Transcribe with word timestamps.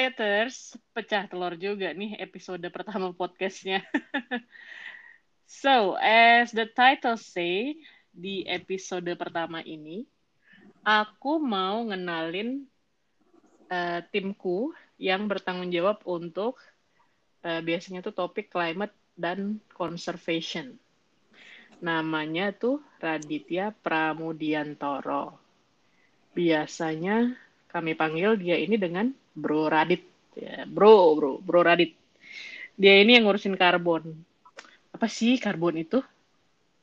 Rioters, 0.00 0.80
pecah 0.96 1.28
telur 1.28 1.60
juga 1.60 1.92
nih 1.92 2.16
episode 2.24 2.64
pertama 2.72 3.12
podcastnya. 3.12 3.84
so, 5.60 5.92
as 6.00 6.56
the 6.56 6.64
title 6.72 7.20
say, 7.20 7.76
di 8.08 8.48
episode 8.48 9.12
pertama 9.20 9.60
ini, 9.60 10.08
aku 10.80 11.36
mau 11.36 11.84
ngenalin 11.84 12.64
uh, 13.68 14.00
timku 14.08 14.72
yang 14.96 15.28
bertanggung 15.28 15.68
jawab 15.68 16.00
untuk 16.08 16.56
uh, 17.44 17.60
biasanya 17.60 18.00
tuh 18.00 18.16
topik 18.16 18.48
climate 18.48 18.96
dan 19.20 19.60
conservation. 19.76 20.80
Namanya 21.84 22.56
tuh 22.56 22.80
Raditya 23.04 23.76
Pramudiantoro. 23.84 25.36
Biasanya 26.32 27.36
kami 27.68 27.92
panggil 27.92 28.40
dia 28.40 28.56
ini 28.56 28.80
dengan 28.80 29.19
Bro 29.34 29.70
Radit. 29.70 30.02
Ya, 30.38 30.64
bro, 30.66 31.14
bro, 31.18 31.30
Bro 31.42 31.60
Radit. 31.66 31.94
Dia 32.80 33.02
ini 33.02 33.18
yang 33.18 33.28
ngurusin 33.28 33.58
karbon. 33.58 34.14
Apa 34.94 35.06
sih 35.10 35.36
karbon 35.36 35.76
itu? 35.78 36.00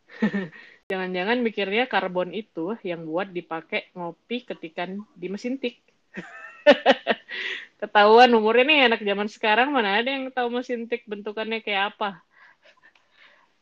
Jangan-jangan 0.89 1.43
mikirnya 1.43 1.83
karbon 1.91 2.31
itu 2.31 2.79
yang 2.85 3.03
buat 3.03 3.27
dipakai 3.33 3.91
ngopi 3.91 4.47
ketikan 4.47 5.03
di 5.17 5.27
mesin 5.27 5.59
tik. 5.59 5.83
Ketahuan 7.81 8.31
umurnya 8.33 8.65
nih 8.65 8.79
anak 8.89 9.01
zaman 9.03 9.29
sekarang 9.29 9.69
mana 9.69 9.99
ada 9.99 10.09
yang 10.09 10.31
tahu 10.31 10.49
mesin 10.49 10.87
tik 10.87 11.03
bentukannya 11.05 11.59
kayak 11.59 11.93
apa. 11.95 12.23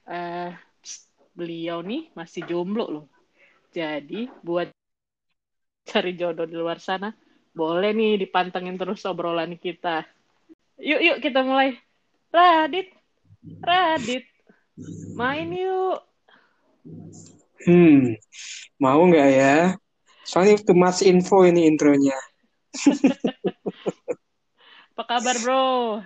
Uh, 0.05 0.53
beliau 1.35 1.81
nih 1.83 2.07
masih 2.15 2.45
jomblo 2.47 2.87
loh. 2.87 3.05
Jadi 3.75 4.31
buat 4.39 4.71
cari 5.85 6.15
jodoh 6.15 6.47
di 6.47 6.55
luar 6.55 6.79
sana, 6.79 7.11
boleh 7.55 7.95
nih 7.95 8.27
dipantengin 8.27 8.75
terus 8.75 9.07
obrolan 9.07 9.55
kita. 9.55 10.03
Yuk, 10.77 10.99
yuk 10.99 11.17
kita 11.23 11.39
mulai. 11.41 11.79
Radit, 12.35 12.91
Radit, 13.63 14.27
main 15.15 15.47
yuk. 15.55 16.03
Hmm, 17.63 18.19
mau 18.75 18.99
nggak 19.07 19.29
ya? 19.31 19.55
Soalnya 20.27 20.59
itu 20.59 20.75
mas 20.75 20.99
info 20.99 21.47
ini 21.47 21.63
intronya. 21.63 22.19
Apa 24.95 25.03
kabar 25.07 25.35
bro? 25.39 26.03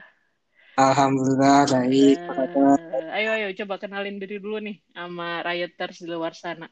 Alhamdulillah 0.78 1.66
baik. 1.66 2.18
Uh, 2.30 2.78
ayo 3.12 3.30
ayo 3.36 3.48
coba 3.58 3.82
kenalin 3.82 4.22
diri 4.22 4.38
dulu 4.38 4.62
nih 4.62 4.78
sama 4.94 5.42
rioters 5.44 6.06
di 6.06 6.08
luar 6.08 6.38
sana. 6.38 6.70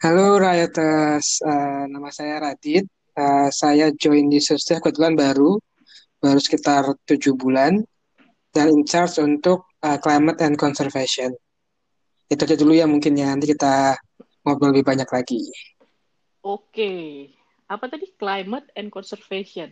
Halo 0.00 0.40
Rioters, 0.40 1.44
uh, 1.44 1.84
nama 1.84 2.08
saya 2.08 2.40
Radit. 2.40 2.88
Uh, 3.20 3.52
saya 3.52 3.92
join 4.00 4.32
di 4.32 4.40
Susdah 4.40 4.80
kebetulan 4.80 5.12
baru, 5.12 5.60
baru 6.24 6.40
sekitar 6.40 6.96
tujuh 7.04 7.36
bulan, 7.36 7.84
dan 8.56 8.72
in 8.72 8.88
charge 8.88 9.20
untuk 9.20 9.68
uh, 9.84 10.00
climate 10.00 10.40
and 10.40 10.56
conservation. 10.56 11.28
Itu 12.32 12.48
aja 12.48 12.56
dulu 12.56 12.72
ya 12.72 12.88
mungkin 12.88 13.20
ya, 13.20 13.28
nanti 13.28 13.52
kita 13.52 14.00
ngobrol 14.40 14.72
lebih 14.72 14.88
banyak 14.88 15.08
lagi. 15.12 15.52
Oke, 16.40 17.28
apa 17.68 17.92
tadi 17.92 18.08
climate 18.16 18.72
and 18.72 18.88
conservation? 18.88 19.68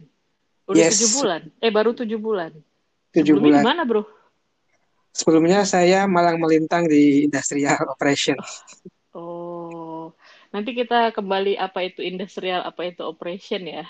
Udah 0.69 0.92
tujuh 0.92 1.08
yes. 1.08 1.16
bulan? 1.16 1.42
Eh 1.64 1.72
baru 1.72 1.96
tujuh 1.96 2.20
bulan. 2.20 2.52
Tujuh 3.16 3.41
bulan. 3.41 3.64
Di 3.64 3.69
mana 3.72 3.82
bro? 3.88 4.04
Sebelumnya 5.16 5.64
saya 5.64 6.04
malang 6.04 6.36
melintang 6.36 6.84
di 6.84 7.24
industrial 7.24 7.80
operation. 7.96 8.36
Nanti 10.48 10.72
kita 10.72 11.12
kembali 11.12 11.60
apa 11.60 11.84
itu 11.84 12.00
industrial, 12.00 12.64
apa 12.64 12.88
itu 12.88 13.04
operation 13.04 13.68
ya. 13.68 13.84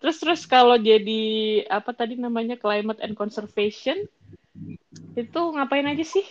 Terus 0.00 0.16
terus 0.16 0.40
kalau 0.48 0.80
jadi 0.80 1.22
apa 1.68 1.92
tadi 1.92 2.16
namanya 2.16 2.56
climate 2.56 3.04
and 3.04 3.12
conservation 3.12 4.08
itu 5.12 5.40
ngapain 5.52 5.84
aja 5.84 6.04
sih? 6.06 6.24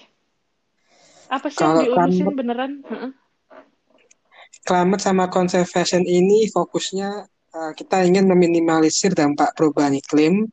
Apa 1.29 1.53
sih 1.53 1.61
kalau 1.61 1.85
yang 1.85 1.93
diurusin 1.93 2.25
climate, 2.25 2.37
beneran? 2.39 2.71
Climate 4.65 5.03
sama 5.05 5.29
conservation 5.29 6.01
ini 6.01 6.49
fokusnya 6.49 7.29
uh, 7.53 7.71
kita 7.77 8.01
ingin 8.09 8.25
meminimalisir 8.25 9.13
dampak 9.13 9.53
perubahan 9.53 9.93
iklim. 9.93 10.49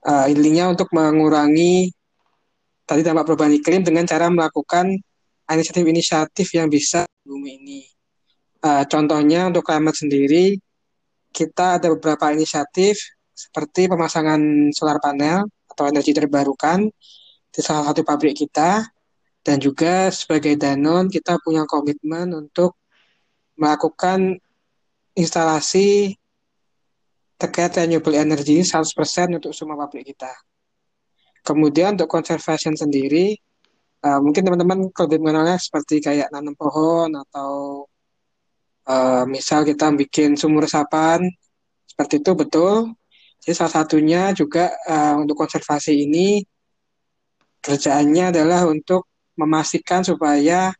Uh, 0.00 0.30
intinya 0.32 0.72
untuk 0.72 0.88
mengurangi 0.94 1.92
tadi 2.88 3.04
dampak 3.04 3.28
perubahan 3.28 3.52
iklim 3.52 3.84
dengan 3.84 4.08
cara 4.08 4.32
melakukan 4.32 4.96
inisiatif-inisiatif 5.56 6.48
yang 6.56 6.68
bisa 6.68 7.08
bumi 7.24 7.60
ini. 7.62 7.80
Uh, 8.58 8.84
contohnya 8.90 9.48
untuk 9.48 9.64
climate 9.64 9.96
sendiri, 9.96 10.46
kita 11.30 11.78
ada 11.80 11.88
beberapa 11.94 12.34
inisiatif 12.34 12.98
seperti 13.30 13.86
pemasangan 13.86 14.74
solar 14.74 14.98
panel 14.98 15.46
atau 15.70 15.84
energi 15.86 16.10
terbarukan 16.10 16.90
di 17.48 17.60
salah 17.62 17.86
satu 17.92 18.02
pabrik 18.02 18.34
kita, 18.34 18.82
dan 19.46 19.56
juga 19.62 20.10
sebagai 20.10 20.58
Danon 20.58 21.08
kita 21.08 21.38
punya 21.40 21.64
komitmen 21.64 22.34
untuk 22.34 22.76
melakukan 23.56 24.36
instalasi 25.16 26.18
terkait 27.38 27.70
renewable 27.78 28.18
energy 28.18 28.60
100% 28.60 29.38
untuk 29.38 29.54
semua 29.54 29.78
pabrik 29.78 30.10
kita. 30.10 30.30
Kemudian 31.46 31.94
untuk 31.94 32.10
conservation 32.10 32.74
sendiri, 32.74 33.38
uh, 34.04 34.20
mungkin 34.22 34.42
teman-teman 34.46 34.90
lebih 34.90 35.18
mengenalnya 35.18 35.58
seperti 35.58 35.98
kayak 35.98 36.30
nanam 36.30 36.54
pohon 36.54 37.10
atau 37.14 37.84
uh, 38.86 39.24
misal 39.26 39.66
kita 39.66 39.90
bikin 39.94 40.38
sumur 40.38 40.66
resapan 40.66 41.26
seperti 41.88 42.22
itu 42.22 42.32
betul. 42.38 42.94
Jadi 43.38 43.54
salah 43.54 43.74
satunya 43.82 44.34
juga 44.34 44.74
uh, 44.86 45.18
untuk 45.22 45.38
konservasi 45.38 45.94
ini 46.06 46.42
kerjaannya 47.62 48.34
adalah 48.34 48.66
untuk 48.66 49.06
memastikan 49.38 50.02
supaya 50.02 50.74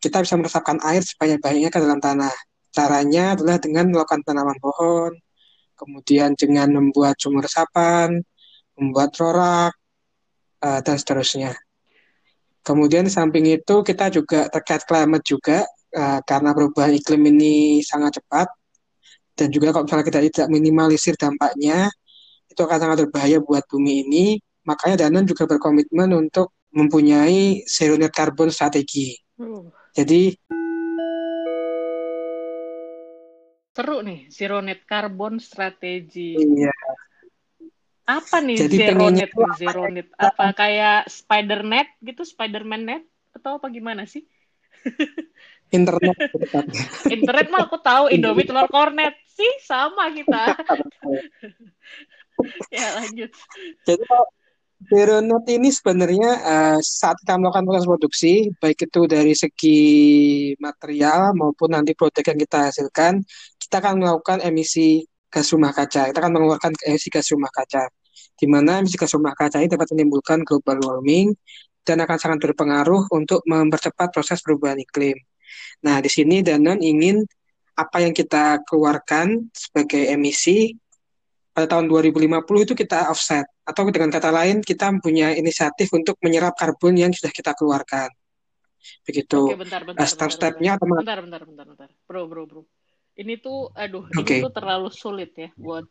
kita 0.00 0.24
bisa 0.24 0.38
meresapkan 0.40 0.80
air 0.88 1.04
supaya 1.04 1.36
baiknya 1.36 1.68
ke 1.68 1.78
dalam 1.80 2.00
tanah. 2.00 2.32
Caranya 2.72 3.34
adalah 3.36 3.56
dengan 3.58 3.90
melakukan 3.90 4.22
tanaman 4.24 4.56
pohon, 4.60 5.12
kemudian 5.74 6.36
dengan 6.38 6.68
membuat 6.70 7.18
sumur 7.18 7.44
resapan, 7.44 8.22
membuat 8.78 9.10
rorak, 9.18 9.74
dan 10.62 10.96
seterusnya. 10.96 11.56
Kemudian 12.68 13.08
di 13.08 13.12
samping 13.12 13.48
itu 13.48 13.80
kita 13.80 14.12
juga 14.12 14.44
terkait 14.52 14.84
climate 14.84 15.24
juga 15.24 15.64
uh, 15.96 16.20
karena 16.20 16.52
perubahan 16.52 16.92
iklim 16.92 17.24
ini 17.32 17.80
sangat 17.80 18.20
cepat 18.20 18.52
dan 19.32 19.48
juga 19.48 19.72
kalau 19.72 19.88
misalnya 19.88 20.04
kita 20.04 20.20
tidak 20.20 20.46
minimalisir 20.52 21.16
dampaknya 21.16 21.88
itu 22.52 22.60
akan 22.60 22.76
sangat 22.76 23.08
berbahaya 23.08 23.40
buat 23.40 23.64
bumi 23.72 24.04
ini. 24.04 24.26
Makanya 24.68 25.08
Danon 25.08 25.24
juga 25.24 25.48
berkomitmen 25.48 26.12
untuk 26.12 26.52
mempunyai 26.76 27.64
zero 27.64 27.96
net 27.96 28.12
carbon 28.12 28.52
strategi. 28.52 29.16
Hmm. 29.40 29.72
Jadi 29.96 30.36
seru 33.72 34.04
nih 34.04 34.28
zero 34.28 34.60
net 34.60 34.84
carbon 34.84 35.40
strategi. 35.40 36.36
Iya. 36.36 36.76
Apa 38.08 38.40
nih 38.40 38.56
Jadi 38.56 38.76
zero 38.80 39.12
net 39.12 39.30
zero 39.60 39.84
net? 39.92 40.08
Apa 40.16 40.56
kayak 40.56 41.12
spider 41.12 41.60
net 41.60 41.92
gitu, 42.00 42.24
Spiderman 42.24 42.88
net 42.88 43.04
atau 43.36 43.60
apa 43.60 43.68
gimana 43.68 44.08
sih? 44.08 44.24
Internet. 45.68 46.16
Internet 47.16 47.46
mah 47.52 47.68
aku 47.68 47.76
tahu 47.84 48.08
Indomie 48.08 48.48
telur 48.48 48.64
kornet 48.72 49.12
sih 49.28 49.52
sama 49.60 50.08
kita. 50.16 50.56
ya 52.72 52.96
lanjut. 52.96 53.28
Jadi 53.84 54.04
Zero 54.78 55.18
Net 55.18 55.44
ini 55.50 55.74
sebenarnya 55.74 56.30
uh, 56.38 56.78
saat 56.78 57.18
kita 57.20 57.34
melakukan 57.34 57.66
proses 57.66 57.84
produksi, 57.84 58.34
baik 58.62 58.88
itu 58.88 59.10
dari 59.10 59.34
segi 59.34 59.80
material 60.56 61.34
maupun 61.34 61.74
nanti 61.74 61.98
produk 61.98 62.22
yang 62.22 62.38
kita 62.38 62.58
hasilkan, 62.70 63.20
kita 63.58 63.82
akan 63.82 64.00
melakukan 64.00 64.38
emisi 64.38 65.02
gas 65.28 65.50
rumah 65.50 65.74
kaca. 65.74 66.08
Kita 66.08 66.18
akan 66.22 66.32
mengeluarkan 66.32 66.72
emisi 66.86 67.10
gas 67.10 67.26
rumah 67.34 67.50
kaca 67.50 67.90
di 68.38 68.46
mana 68.46 68.78
emisi 68.78 68.94
gas 68.94 69.12
rumah 69.18 69.34
kaca 69.34 69.58
ini 69.58 69.66
dapat 69.66 69.90
menimbulkan 69.92 70.46
global 70.46 70.78
warming 70.78 71.34
dan 71.82 71.98
akan 72.04 72.16
sangat 72.20 72.38
berpengaruh 72.46 73.10
untuk 73.10 73.42
mempercepat 73.44 74.14
proses 74.14 74.38
perubahan 74.38 74.78
iklim. 74.78 75.18
Nah, 75.82 75.98
di 75.98 76.10
sini 76.12 76.44
Danon 76.44 76.78
ingin 76.78 77.26
apa 77.78 78.02
yang 78.02 78.14
kita 78.14 78.62
keluarkan 78.66 79.50
sebagai 79.54 80.10
emisi 80.10 80.74
pada 81.54 81.74
tahun 81.74 81.90
2050 81.90 82.66
itu 82.66 82.74
kita 82.78 83.10
offset 83.10 83.46
atau 83.66 83.82
dengan 83.90 84.14
kata 84.14 84.30
lain 84.30 84.62
kita 84.62 84.94
punya 85.02 85.34
inisiatif 85.34 85.90
untuk 85.90 86.14
menyerap 86.22 86.54
karbon 86.54 86.94
yang 86.94 87.10
sudah 87.10 87.34
kita 87.34 87.54
keluarkan. 87.58 88.10
Begitu. 89.02 89.54
Oke, 89.54 89.58
bentar, 89.58 89.82
bentar, 89.82 90.06
step-stepnya 90.06 90.78
bentar, 90.78 91.02
bentar, 91.02 91.18
bentar, 91.22 91.42
bentar, 91.42 91.66
bentar. 91.66 91.88
Bro, 92.06 92.30
bro, 92.30 92.42
bro. 92.46 92.62
Ini 93.18 93.42
tuh 93.42 93.74
aduh, 93.74 94.06
okay. 94.14 94.38
ini 94.38 94.46
tuh 94.46 94.54
terlalu 94.54 94.88
sulit 94.94 95.34
ya 95.34 95.50
buat 95.58 95.82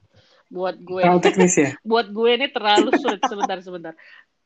buat 0.48 0.76
gue 0.80 1.04
terlalu 1.04 1.24
teknis 1.24 1.56
ya 1.56 1.70
buat 1.92 2.08
gue 2.10 2.30
ini 2.40 2.48
terlalu 2.52 2.90
sulit 3.00 3.22
sebentar 3.28 3.58
sebentar 3.60 3.94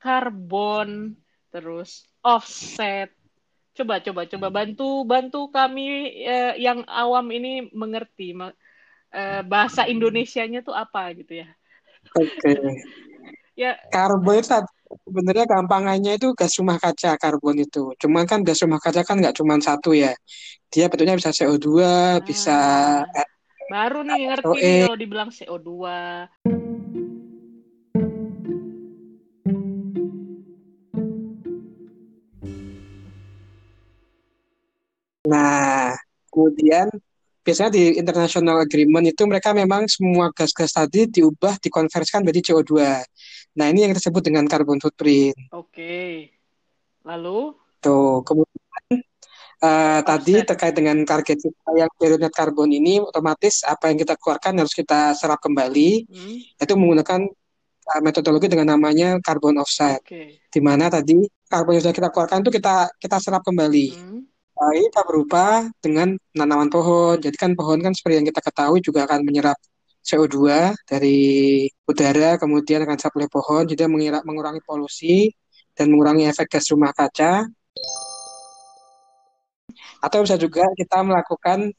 karbon 0.01 1.13
terus 1.53 2.09
offset 2.25 3.13
coba 3.71 4.03
coba 4.03 4.27
coba 4.27 4.47
bantu 4.51 5.07
bantu 5.07 5.41
kami 5.47 6.11
eh, 6.27 6.53
yang 6.59 6.83
awam 6.89 7.31
ini 7.31 7.71
mengerti 7.71 8.35
uh, 9.11 9.41
bahasa 9.45 9.87
Indonesianya 9.87 10.63
tuh 10.63 10.75
apa 10.75 11.11
gitu 11.15 11.43
ya. 11.43 11.47
Oke. 12.17 12.31
Okay. 12.39 12.55
ya. 13.55 13.77
Karbon 13.91 14.41
itu 14.41 14.49
sebenarnya 15.07 15.45
gampangannya 15.47 16.19
itu 16.19 16.35
gas 16.35 16.55
rumah 16.59 16.79
kaca 16.79 17.15
karbon 17.19 17.63
itu. 17.63 17.95
Cuman 17.99 18.27
kan 18.27 18.43
gas 18.43 18.63
rumah 18.63 18.79
kaca 18.79 19.03
kan 19.03 19.19
nggak 19.19 19.35
cuma 19.37 19.59
satu 19.59 19.95
ya. 19.95 20.15
Dia 20.71 20.87
betulnya 20.87 21.19
bisa 21.19 21.35
CO2, 21.35 21.67
ah, 21.83 22.17
bisa 22.23 22.57
baru 23.71 23.99
nih 24.03 24.21
ngerti 24.27 24.57
nih 24.59 24.79
kalau 24.83 24.99
dibilang 24.99 25.29
CO2. 25.31 25.69
Nah, 35.31 35.95
kemudian 36.27 36.91
biasanya 37.41 37.71
di 37.71 37.95
international 37.95 38.67
agreement 38.67 39.07
itu 39.07 39.23
mereka 39.23 39.55
memang 39.55 39.87
semua 39.87 40.35
gas-gas 40.35 40.75
tadi 40.75 41.07
diubah 41.07 41.55
dikonversikan 41.63 42.27
menjadi 42.27 42.51
CO2. 42.51 42.73
Nah, 43.55 43.65
ini 43.71 43.87
yang 43.87 43.93
disebut 43.95 44.19
dengan 44.19 44.43
carbon 44.51 44.83
footprint. 44.83 45.37
Oke. 45.55 46.27
Lalu? 47.07 47.55
Tuh, 47.79 48.19
kemudian 48.27 49.01
uh, 49.61 49.99
tadi 50.03 50.43
terkait 50.43 50.73
dengan 50.75 50.97
target 51.07 51.37
kita 51.39 51.69
yang 51.77 51.91
zero 51.95 52.15
net 52.17 52.33
carbon 52.33 52.69
ini 52.73 52.99
otomatis 52.99 53.63
apa 53.63 53.93
yang 53.93 53.97
kita 54.01 54.17
keluarkan 54.17 54.59
harus 54.59 54.73
kita 54.73 55.13
serap 55.15 55.39
kembali. 55.39 56.09
Hmm. 56.09 56.37
Itu 56.57 56.73
menggunakan 56.75 57.21
uh, 57.87 58.01
metodologi 58.03 58.49
dengan 58.49 58.77
namanya 58.77 59.21
carbon 59.23 59.61
offset. 59.61 60.01
Okay. 60.03 60.41
Di 60.49 60.59
mana 60.59 60.89
tadi 60.91 61.21
karbon 61.47 61.79
yang 61.79 61.83
sudah 61.87 61.95
kita 61.95 62.09
keluarkan 62.09 62.43
itu 62.43 62.51
kita 62.57 62.75
kita 62.99 63.17
serap 63.21 63.41
kembali. 63.45 63.87
Hmm 63.95 64.21
uh, 64.61 64.73
ini 64.77 64.87
tak 64.93 65.05
berupa 65.09 65.65
dengan 65.81 66.13
penanaman 66.31 66.69
pohon. 66.69 67.17
Jadi 67.17 67.35
kan 67.35 67.51
pohon 67.57 67.81
kan 67.81 67.93
seperti 67.97 68.21
yang 68.21 68.27
kita 68.29 68.41
ketahui 68.45 68.79
juga 68.85 69.09
akan 69.09 69.25
menyerap 69.25 69.57
CO2 70.01 70.37
dari 70.85 71.19
udara, 71.85 72.37
kemudian 72.41 72.81
akan 72.85 72.97
oleh 72.97 73.29
pohon, 73.29 73.63
jadi 73.69 73.85
mengurangi 74.25 74.61
polusi 74.65 75.29
dan 75.77 75.93
mengurangi 75.93 76.25
efek 76.25 76.57
gas 76.57 76.73
rumah 76.73 76.89
kaca. 76.89 77.45
Atau 80.01 80.25
bisa 80.25 80.35
juga 80.35 80.65
kita 80.73 81.05
melakukan 81.05 81.69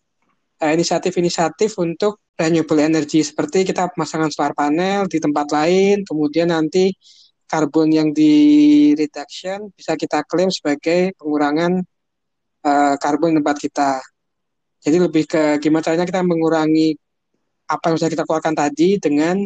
eh, 0.63 0.73
inisiatif-inisiatif 0.79 1.75
untuk 1.83 2.23
renewable 2.39 2.81
energy, 2.81 3.21
seperti 3.21 3.67
kita 3.69 3.93
pemasangan 3.93 4.31
solar 4.33 4.55
panel 4.57 5.11
di 5.11 5.19
tempat 5.21 5.47
lain, 5.53 6.07
kemudian 6.07 6.51
nanti 6.51 6.95
karbon 7.53 7.93
yang 7.93 8.09
di 8.17 8.33
reduction 8.97 9.69
bisa 9.77 9.93
kita 9.93 10.25
klaim 10.25 10.49
sebagai 10.49 11.13
pengurangan 11.21 11.85
uh, 12.65 12.95
karbon 12.97 13.37
tempat 13.37 13.61
kita. 13.61 14.01
Jadi 14.81 14.97
lebih 14.97 15.29
ke 15.29 15.61
gimana 15.61 15.85
caranya 15.85 16.09
kita 16.09 16.25
mengurangi 16.25 16.97
apa 17.69 17.93
yang 17.93 17.97
sudah 18.01 18.09
kita 18.11 18.25
keluarkan 18.25 18.57
tadi 18.57 18.97
dengan 18.97 19.37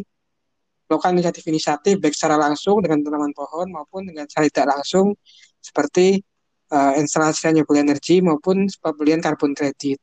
melakukan 0.87 1.19
inisiatif-inisiatif 1.19 1.99
baik 1.99 2.15
secara 2.15 2.39
langsung 2.39 2.79
dengan 2.79 3.03
tanaman 3.03 3.35
pohon 3.35 3.75
maupun 3.75 4.07
dengan 4.07 4.31
secara 4.31 4.47
tidak 4.47 4.67
langsung 4.79 5.19
seperti 5.59 6.23
uh, 6.73 6.93
instalasi 6.99 7.51
renewable 7.51 7.79
energy 7.79 8.19
maupun 8.23 8.67
pembelian 8.83 9.23
karbon 9.23 9.55
kredit. 9.55 10.01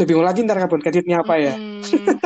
Lebih 0.00 0.24
lagi 0.24 0.42
ntar 0.42 0.58
karbon 0.58 0.82
kreditnya 0.82 1.22
apa 1.22 1.34
ya? 1.38 1.54
Hmm, 1.54 2.18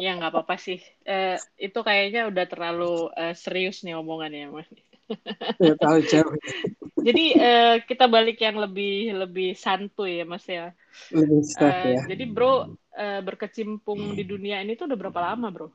Ya 0.00 0.16
nggak 0.18 0.32
apa-apa 0.32 0.56
sih. 0.58 0.80
Uh, 1.04 1.36
itu 1.60 1.78
kayaknya 1.84 2.26
udah 2.26 2.44
terlalu 2.48 3.12
uh, 3.12 3.34
serius 3.36 3.84
nih 3.86 3.94
omongannya, 3.94 4.50
Mas. 4.50 4.68
Ya, 5.60 5.76
terlalu 5.76 6.02
jauh. 6.08 6.34
Jadi 7.06 7.24
uh, 7.36 7.76
kita 7.84 8.08
balik 8.08 8.40
yang 8.40 8.56
lebih 8.58 9.12
lebih 9.14 9.54
santuy 9.54 10.18
ya, 10.18 10.26
Mas 10.26 10.46
ya. 10.48 10.72
Uh, 11.12 11.40
ya. 11.88 12.02
Jadi 12.08 12.24
Bro 12.28 12.52
uh, 12.52 13.20
berkecimpung 13.24 14.12
di 14.16 14.24
dunia 14.24 14.60
ini 14.60 14.76
tuh 14.76 14.88
udah 14.88 14.98
berapa 14.98 15.20
lama, 15.32 15.48
Bro? 15.48 15.68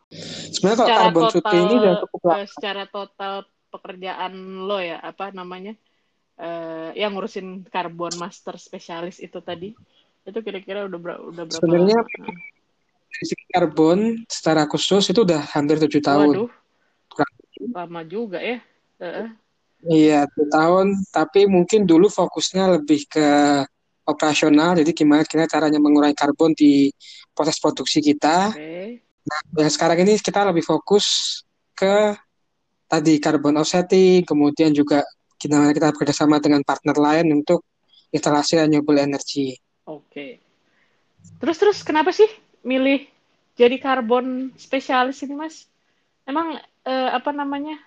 Sebenarnya 0.54 0.78
kalau 0.78 0.88
secara 0.88 1.04
carbon 1.04 1.24
total, 1.34 1.54
ini 1.58 1.74
udah 1.78 1.94
cukup 2.06 2.22
lama. 2.22 2.38
Uh, 2.38 2.48
secara 2.48 2.84
total 2.86 3.34
pekerjaan 3.68 4.34
lo 4.66 4.78
ya, 4.82 4.98
apa 5.02 5.34
namanya? 5.34 5.74
Uh, 6.38 6.94
yang 6.94 7.18
ngurusin 7.18 7.66
karbon 7.74 8.14
master 8.22 8.62
spesialis 8.62 9.18
itu 9.18 9.42
tadi. 9.42 9.74
Itu 10.22 10.40
kira-kira 10.46 10.86
udah, 10.86 11.00
udah 11.34 11.44
berapa 11.50 11.62
Sebenarnya 11.62 11.98
lama? 12.04 12.38
sisi 13.18 13.36
karbon 13.50 14.22
secara 14.30 14.70
khusus 14.70 15.10
itu 15.10 15.26
udah 15.26 15.42
hampir 15.58 15.82
tujuh 15.82 16.04
tahun. 16.04 16.30
Waduh, 16.38 16.52
lama 17.74 18.02
juga 18.06 18.38
ya. 18.38 18.62
Uh. 19.02 19.34
Iya, 19.88 20.30
tujuh 20.30 20.50
tahun. 20.54 20.88
Tapi 21.10 21.50
mungkin 21.50 21.90
dulu 21.90 22.06
fokusnya 22.06 22.78
lebih 22.78 23.10
ke 23.10 23.28
operasional. 24.08 24.80
Jadi 24.80 24.92
gimana 24.96 25.28
kira 25.28 25.46
caranya 25.46 25.78
mengurangi 25.78 26.16
karbon 26.16 26.56
di 26.56 26.90
proses 27.36 27.60
produksi 27.60 28.00
kita. 28.00 28.56
Okay. 28.56 29.04
Nah, 29.28 29.40
yang 29.60 29.72
sekarang 29.72 30.08
ini 30.08 30.16
kita 30.18 30.48
lebih 30.48 30.64
fokus 30.64 31.40
ke 31.76 32.16
tadi 32.88 33.20
karbon 33.20 33.60
offsetting, 33.60 34.24
kemudian 34.24 34.72
juga 34.72 35.04
gimana 35.36 35.76
kita 35.76 35.92
bekerja 35.92 36.16
sama 36.16 36.40
dengan 36.40 36.64
partner 36.64 36.96
lain 36.96 37.28
untuk 37.36 37.68
instalasi 38.10 38.64
renewable 38.64 38.98
energy. 38.98 39.60
Oke. 39.86 40.08
Okay. 40.10 40.32
Terus 41.44 41.58
terus 41.60 41.78
kenapa 41.84 42.16
sih 42.16 42.28
milih 42.64 43.06
jadi 43.58 43.76
karbon 43.82 44.54
spesialis 44.56 45.20
ini 45.26 45.34
mas 45.34 45.66
emang 46.30 46.56
uh, 46.86 47.10
apa 47.12 47.34
namanya 47.34 47.82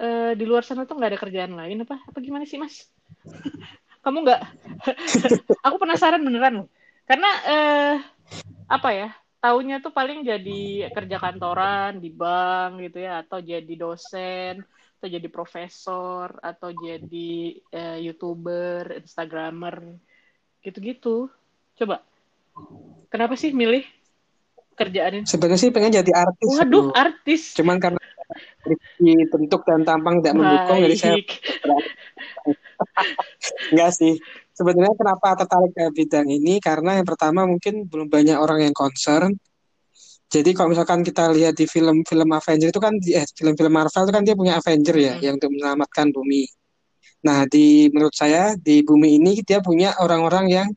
uh, 0.00 0.32
di 0.34 0.44
luar 0.48 0.66
sana 0.66 0.84
tuh 0.84 0.98
nggak 0.98 1.10
ada 1.14 1.22
kerjaan 1.22 1.52
lain 1.54 1.86
apa 1.86 2.02
apa 2.02 2.18
gimana 2.18 2.44
sih 2.44 2.58
mas 2.58 2.90
kamu 4.06 4.22
nggak 4.22 4.42
aku 5.66 5.76
penasaran 5.82 6.22
beneran 6.22 6.62
loh 6.62 6.68
karena 7.10 7.30
uh, 7.42 7.94
apa 8.70 8.90
ya 8.94 9.08
tahunya 9.42 9.82
tuh 9.82 9.90
paling 9.90 10.22
jadi 10.22 10.90
kerja 10.94 11.18
kantoran 11.18 11.98
di 11.98 12.14
bank 12.14 12.86
gitu 12.86 13.02
ya 13.02 13.26
atau 13.26 13.42
jadi 13.42 13.74
dosen 13.74 14.62
atau 14.96 15.08
jadi 15.10 15.26
profesor 15.26 16.38
atau 16.38 16.70
jadi 16.70 17.58
uh, 17.74 17.98
youtuber 17.98 19.02
instagramer 19.02 19.98
gitu-gitu 20.62 21.26
coba 21.74 22.06
Kenapa 23.12 23.34
sih 23.38 23.54
milih 23.54 23.84
kerjaan 24.76 25.22
ini? 25.22 25.26
Sebenarnya 25.28 25.60
sih 25.60 25.70
pengen 25.72 25.92
jadi 26.02 26.12
artis. 26.12 26.48
Waduh, 26.58 26.68
dulu. 26.68 26.90
artis. 26.92 27.54
Cuman 27.56 27.78
karena 27.78 28.00
bentuk 29.30 29.62
dan 29.62 29.86
tampang 29.86 30.18
tidak 30.18 30.34
mendukung, 30.42 30.82
jadi 30.82 30.96
saya 30.98 31.14
Enggak 33.72 33.90
sih. 33.96 34.14
Sebenarnya 34.56 34.94
kenapa 34.96 35.36
tertarik 35.44 35.72
ke 35.76 35.84
bidang 35.92 36.26
ini? 36.32 36.58
Karena 36.62 36.96
yang 36.96 37.06
pertama 37.06 37.44
mungkin 37.44 37.84
belum 37.84 38.08
banyak 38.08 38.38
orang 38.40 38.64
yang 38.64 38.74
concern. 38.76 39.36
Jadi 40.26 40.50
kalau 40.58 40.74
misalkan 40.74 41.06
kita 41.06 41.30
lihat 41.30 41.54
di 41.54 41.70
film-film 41.70 42.28
Avenger 42.34 42.74
itu 42.74 42.80
kan, 42.82 42.98
eh, 42.98 43.26
film-film 43.30 43.70
Marvel 43.70 44.02
itu 44.10 44.12
kan 44.12 44.22
dia 44.26 44.34
punya 44.34 44.58
Avenger 44.58 44.96
ya, 44.98 45.14
hmm. 45.14 45.22
yang 45.22 45.34
untuk 45.38 45.50
menyelamatkan 45.54 46.10
bumi. 46.10 46.50
Nah, 47.22 47.46
di 47.46 47.86
menurut 47.94 48.14
saya 48.14 48.58
di 48.58 48.82
bumi 48.82 49.22
ini 49.22 49.38
dia 49.46 49.62
punya 49.62 49.94
orang-orang 50.02 50.46
yang 50.50 50.68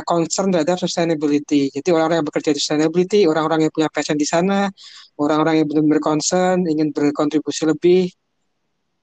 concern 0.00 0.48
terhadap 0.48 0.80
sustainability. 0.80 1.68
Jadi 1.68 1.92
orang-orang 1.92 2.24
yang 2.24 2.28
bekerja 2.32 2.50
di 2.56 2.60
sustainability, 2.64 3.20
orang-orang 3.28 3.68
yang 3.68 3.72
punya 3.76 3.92
passion 3.92 4.16
di 4.16 4.24
sana, 4.24 4.72
orang-orang 5.20 5.60
yang 5.60 5.66
benar-benar 5.68 6.00
concern, 6.00 6.64
ingin 6.64 6.96
berkontribusi 6.96 7.68
lebih. 7.68 8.08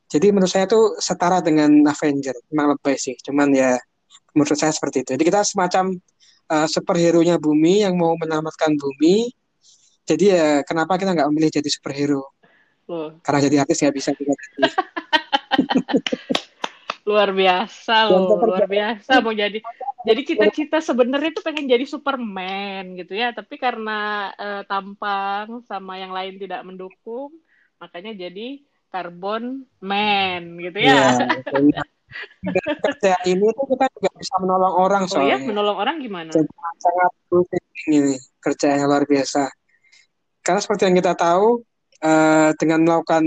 Jadi 0.10 0.34
menurut 0.34 0.50
saya 0.50 0.66
itu 0.66 0.98
setara 0.98 1.38
dengan 1.38 1.70
Avenger, 1.86 2.34
memang 2.50 2.74
lebih 2.74 2.98
sih. 2.98 3.14
Cuman 3.22 3.54
ya 3.54 3.78
menurut 4.34 4.58
saya 4.58 4.74
seperti 4.74 5.06
itu. 5.06 5.10
Jadi 5.14 5.24
kita 5.30 5.46
semacam 5.46 5.94
uh, 6.50 6.66
superhero-nya 6.66 7.38
bumi 7.38 7.86
yang 7.86 7.94
mau 7.94 8.18
menyelamatkan 8.18 8.74
bumi. 8.74 9.30
Jadi 10.10 10.34
ya 10.34 10.66
kenapa 10.66 10.98
kita 10.98 11.14
nggak 11.14 11.30
memilih 11.30 11.62
jadi 11.62 11.70
superhero? 11.70 12.26
Oh. 12.90 13.14
Karena 13.22 13.40
jadi 13.46 13.56
artis 13.62 13.86
nggak 13.86 13.96
bisa 13.96 14.10
juga. 14.18 14.34
luar 17.10 17.34
biasa 17.34 18.06
loh, 18.06 18.38
luar 18.38 18.70
biasa 18.70 19.18
mau 19.26 19.34
jadi 19.34 19.58
jadi 20.08 20.22
cita-cita 20.22 20.78
sebenarnya 20.78 21.34
tuh 21.34 21.42
pengen 21.42 21.66
jadi 21.66 21.82
Superman 21.90 22.94
gitu 22.94 23.18
ya, 23.18 23.34
tapi 23.34 23.58
karena 23.58 24.30
uh, 24.38 24.62
tampang 24.70 25.66
sama 25.66 25.98
yang 25.98 26.14
lain 26.14 26.38
tidak 26.38 26.62
mendukung, 26.62 27.34
makanya 27.82 28.14
jadi 28.14 28.62
Carbon 28.90 29.70
Man 29.80 30.58
gitu 30.58 30.78
ya. 30.82 31.16
ya 31.78 31.84
kerja 32.82 33.14
ini 33.32 33.46
tuh 33.54 33.66
kita 33.70 33.86
juga 33.94 34.10
bisa 34.18 34.36
menolong 34.42 34.74
orang 34.74 35.04
soalnya. 35.06 35.38
Oh 35.38 35.42
ya, 35.42 35.48
menolong 35.48 35.78
orang 35.78 35.96
gimana? 36.02 36.30
Jadi, 36.34 36.50
sangat 36.82 37.12
penting 37.30 37.66
ini 37.94 38.16
kerjanya 38.42 38.86
luar 38.90 39.06
biasa. 39.06 39.46
Karena 40.42 40.60
seperti 40.60 40.90
yang 40.90 40.98
kita 40.98 41.14
tahu, 41.14 41.62
uh, 42.04 42.50
dengan 42.58 42.80
melakukan 42.84 43.24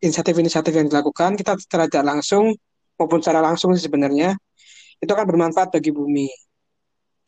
inisiatif-inisiatif 0.00 0.72
yang 0.72 0.88
dilakukan 0.88 1.36
kita 1.36 1.60
secara 1.60 1.84
tidak 1.86 2.16
langsung 2.16 2.56
maupun 2.96 3.20
secara 3.20 3.44
langsung 3.44 3.76
sebenarnya 3.76 4.32
itu 5.00 5.10
akan 5.12 5.26
bermanfaat 5.28 5.76
bagi 5.76 5.92
bumi 5.92 6.28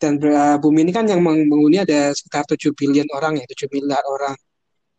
dan 0.01 0.17
uh, 0.19 0.57
bumi 0.57 0.89
ini 0.89 0.93
kan 0.93 1.05
yang 1.05 1.21
menghuni 1.21 1.85
ada 1.85 2.17
sekitar 2.17 2.49
7 2.49 2.73
billion 2.73 3.07
orang 3.13 3.37
ya 3.37 3.45
7 3.45 3.69
miliar 3.69 4.01
orang 4.09 4.37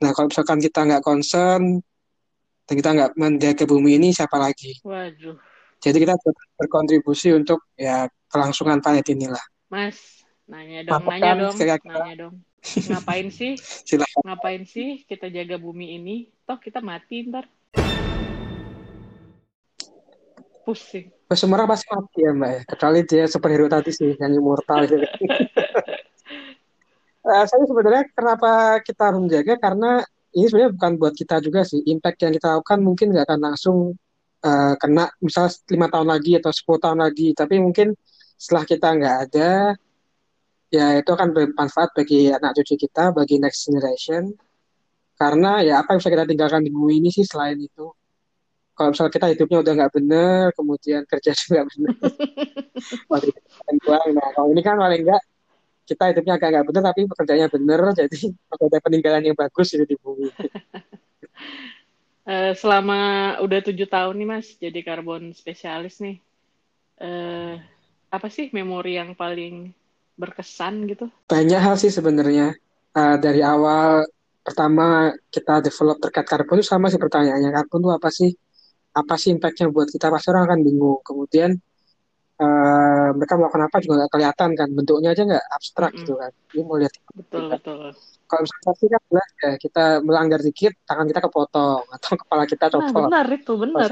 nah 0.01 0.13
kalau 0.13 0.29
misalkan 0.29 0.61
kita 0.61 0.85
nggak 0.85 1.01
concern 1.01 1.81
Dan 2.73 2.81
kita 2.81 2.97
nggak 2.97 3.13
menjaga 3.21 3.69
bumi 3.69 4.01
ini 4.01 4.09
siapa 4.09 4.33
lagi? 4.41 4.81
Waduh. 4.81 5.37
Jadi 5.77 5.97
kita 6.01 6.17
berkontribusi 6.57 7.29
untuk 7.29 7.69
ya 7.77 8.09
kelangsungan 8.33 8.81
planet 8.81 9.13
inilah. 9.13 9.45
Mas, 9.69 10.25
nanya 10.49 10.81
dong, 10.81 11.05
nanya 11.05 11.37
dong, 11.37 11.53
kira 11.53 11.77
-kira. 11.77 12.01
nanya 12.01 12.15
dong. 12.25 12.41
Ngapain 12.65 13.29
sih? 13.29 13.53
Silahkan. 13.93 14.25
Ngapain 14.25 14.65
sih 14.65 15.05
kita 15.05 15.29
jaga 15.29 15.61
bumi 15.61 16.01
ini? 16.01 16.33
Toh 16.49 16.57
kita 16.57 16.81
mati 16.81 17.29
ntar. 17.29 17.45
Pusing. 20.65 21.13
Semua 21.29 21.69
pasti 21.69 21.85
mati 21.93 22.25
ya 22.25 22.33
mbak 22.33 22.49
ya. 22.49 22.61
Kecuali 22.73 22.99
dia 23.05 23.29
superhero 23.29 23.69
tadi 23.69 23.93
sih, 23.93 24.17
yang 24.17 24.33
immortal. 24.33 24.89
uh, 27.21 27.45
saya 27.53 27.63
sebenarnya 27.69 28.09
kenapa 28.17 28.81
kita 28.81 29.13
harus 29.13 29.21
menjaga 29.21 29.61
karena 29.61 30.01
ini 30.33 30.45
sebenarnya 30.49 30.71
bukan 30.75 30.91
buat 30.97 31.13
kita 31.13 31.35
juga 31.45 31.61
sih. 31.65 31.81
Impact 31.85 32.17
yang 32.25 32.33
kita 32.33 32.47
lakukan 32.57 32.79
mungkin 32.81 33.07
nggak 33.13 33.25
akan 33.29 33.39
langsung 33.39 33.77
uh, 34.43 34.73
kena 34.81 35.09
misal 35.21 35.47
lima 35.69 35.87
tahun 35.93 36.07
lagi 36.09 36.31
atau 36.41 36.51
10 36.51 36.83
tahun 36.83 36.99
lagi. 37.05 37.27
Tapi 37.37 37.55
mungkin 37.61 37.93
setelah 38.37 38.63
kita 38.65 38.87
nggak 38.97 39.15
ada 39.29 39.51
ya 40.73 40.97
itu 40.97 41.11
akan 41.13 41.29
bermanfaat 41.37 41.93
bagi 41.93 42.33
anak 42.33 42.57
cucu 42.57 42.75
kita 42.89 43.13
bagi 43.13 43.37
next 43.37 43.69
generation. 43.69 44.33
Karena 45.13 45.61
ya 45.61 45.85
apa 45.85 45.93
yang 45.93 45.99
bisa 46.01 46.11
kita 46.11 46.25
tinggalkan 46.25 46.61
di 46.65 46.71
bumi 46.73 46.99
ini 46.99 47.09
sih 47.13 47.23
selain 47.23 47.61
itu. 47.61 47.93
Kalau 48.73 48.89
misalnya 48.89 49.13
kita 49.13 49.27
hidupnya 49.37 49.57
udah 49.61 49.73
nggak 49.77 49.93
bener 49.93 50.43
kemudian 50.57 51.01
kerja 51.05 51.31
juga 51.39 51.61
nggak 51.61 51.67
bener. 51.77 51.93
Nah 54.13 54.29
kalau 54.35 54.49
ini 54.51 54.61
kan 54.65 54.75
paling 54.75 55.07
enggak 55.07 55.21
kita 55.83 56.15
hidupnya 56.15 56.39
agak 56.39 56.49
nggak 56.55 56.65
bener 56.71 56.83
tapi 56.83 56.99
pekerjaannya 57.11 57.47
bener 57.51 57.79
jadi 57.95 58.17
ada 58.53 58.77
peninggalan 58.79 59.23
yang 59.27 59.37
bagus 59.37 59.75
itu 59.75 59.85
di 59.87 59.95
bumi 59.99 60.31
Uh, 62.23 62.55
selama 62.61 63.35
udah 63.43 63.59
tujuh 63.59 63.87
tahun 63.89 64.15
nih 64.15 64.27
mas 64.27 64.47
jadi 64.55 64.79
karbon 64.85 65.35
spesialis 65.35 65.99
nih, 65.99 66.23
uh, 67.03 67.59
apa 68.07 68.27
sih 68.31 68.47
memori 68.55 68.95
yang 68.95 69.17
paling 69.17 69.75
berkesan 70.15 70.87
gitu? 70.87 71.09
Banyak 71.27 71.59
hal 71.59 71.75
sih 71.75 71.91
sebenarnya. 71.91 72.55
Uh, 72.93 73.17
dari 73.17 73.41
awal 73.41 74.05
pertama 74.45 75.11
kita 75.33 75.65
develop 75.65 75.97
terkait 75.97 76.27
karbon 76.29 76.61
itu 76.61 76.69
sama 76.69 76.87
sih 76.93 77.01
pertanyaannya 77.01 77.49
karbon 77.51 77.81
itu 77.81 77.91
apa 77.91 78.09
sih? 78.13 78.31
Apa 78.93 79.17
sih 79.17 79.33
impactnya 79.33 79.73
buat 79.73 79.89
kita? 79.89 80.13
Pasti 80.13 80.29
orang 80.29 80.45
akan 80.53 80.59
bingung. 80.61 81.01
Kemudian 81.01 81.57
uh, 82.39 83.09
mereka 83.13 83.33
melakukan 83.37 83.63
apa 83.67 83.77
juga 83.83 83.93
nggak 84.03 84.11
kelihatan 84.13 84.49
kan 84.57 84.69
bentuknya 84.71 85.09
aja 85.13 85.23
nggak 85.27 85.45
abstrak 85.53 85.91
mm 85.93 85.99
gitu 86.01 86.13
kan. 86.17 86.31
Ini 86.53 86.61
mau 86.65 86.77
lihat. 86.79 86.93
Betul 87.13 87.43
betul 87.51 87.93
kalau 88.33 88.49
misalnya 88.49 88.73
sih 88.81 88.89
kan 88.89 89.01
jelas 89.05 89.29
ya 89.37 89.51
kita 89.61 89.85
melanggar 90.01 90.39
dikit 90.41 90.73
tangan 90.89 91.05
kita 91.05 91.21
kepotong 91.21 91.83
atau 91.85 92.11
kepala 92.25 92.43
kita 92.49 92.65
nah, 92.65 92.71
copot. 92.73 92.89
Nah, 92.89 93.05
benar 93.05 93.27
itu 93.29 93.53
benar. 93.53 93.89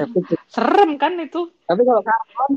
Serem 0.50 0.90
kan 0.98 1.12
itu. 1.22 1.40
Tapi 1.62 1.80
kalau 1.86 2.02
karbon 2.02 2.50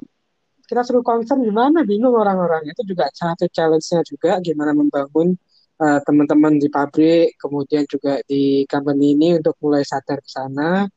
kita 0.66 0.82
suruh 0.82 1.06
concern 1.06 1.46
gimana 1.46 1.86
bingung 1.86 2.18
orang-orang 2.18 2.66
itu 2.66 2.82
juga 2.90 3.06
satu 3.14 3.46
challenge-nya 3.54 4.02
juga 4.02 4.42
gimana 4.42 4.74
membangun 4.74 5.38
uh, 5.78 6.02
teman-teman 6.02 6.58
di 6.58 6.74
pabrik 6.74 7.38
kemudian 7.38 7.86
juga 7.86 8.18
di 8.26 8.66
company 8.66 9.14
ini 9.14 9.38
untuk 9.38 9.54
mulai 9.62 9.86
sadar 9.86 10.18
ke 10.26 10.26
sana 10.26 10.90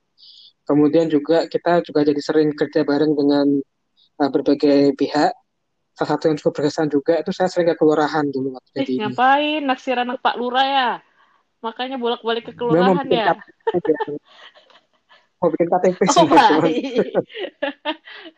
kemudian 0.64 1.12
juga 1.12 1.44
kita 1.52 1.84
juga 1.84 2.00
jadi 2.00 2.16
sering 2.16 2.56
kerja 2.56 2.80
bareng 2.80 3.12
dengan 3.12 3.60
uh, 4.18 4.30
berbagai 4.30 4.94
pihak. 4.98 5.32
Salah 5.98 6.14
satu 6.14 6.30
yang 6.30 6.38
cukup 6.38 6.62
berkesan 6.62 6.86
juga 6.94 7.18
itu 7.18 7.34
saya 7.34 7.50
sering 7.50 7.74
ke 7.74 7.74
kelurahan 7.74 8.22
dulu 8.30 8.54
waktu 8.54 8.70
jadi 8.70 8.92
eh, 8.94 8.98
ngapain? 9.02 9.62
Naksir 9.66 9.98
anak 9.98 10.22
Pak 10.22 10.38
Lurah 10.38 10.66
ya? 10.66 10.90
Makanya 11.58 11.98
bolak-balik 11.98 12.46
ke 12.46 12.52
kelurahan 12.54 13.02
ya? 13.10 13.34
mau 15.38 15.54
bikin 15.54 15.70
KTP 15.70 15.98
sih 16.10 16.18
oh, 16.18 16.26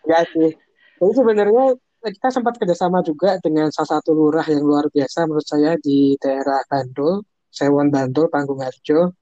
ya 0.04 0.20
sih. 0.36 0.52
Jadi 1.00 1.12
sebenarnya 1.16 1.64
kita 2.00 2.28
sempat 2.28 2.60
kerjasama 2.60 3.00
juga 3.00 3.40
dengan 3.40 3.72
salah 3.72 4.00
satu 4.00 4.12
lurah 4.12 4.44
yang 4.44 4.64
luar 4.64 4.88
biasa 4.92 5.24
menurut 5.24 5.44
saya 5.44 5.80
di 5.80 6.16
daerah 6.20 6.60
Bandul 6.68 7.24
Sewon 7.48 7.88
Bandul 7.88 8.28
Panggung 8.28 8.60
Harjo 8.60 9.16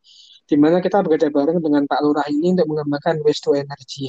di 0.49 0.57
mana 0.57 0.81
kita 0.81 1.05
bekerja 1.05 1.29
bareng 1.29 1.61
dengan 1.61 1.85
Pak 1.85 2.01
Lurah 2.01 2.25
ini 2.33 2.57
untuk 2.57 2.73
mengembangkan 2.73 3.21
waste 3.21 3.45
to 3.45 3.53
energy. 3.53 4.09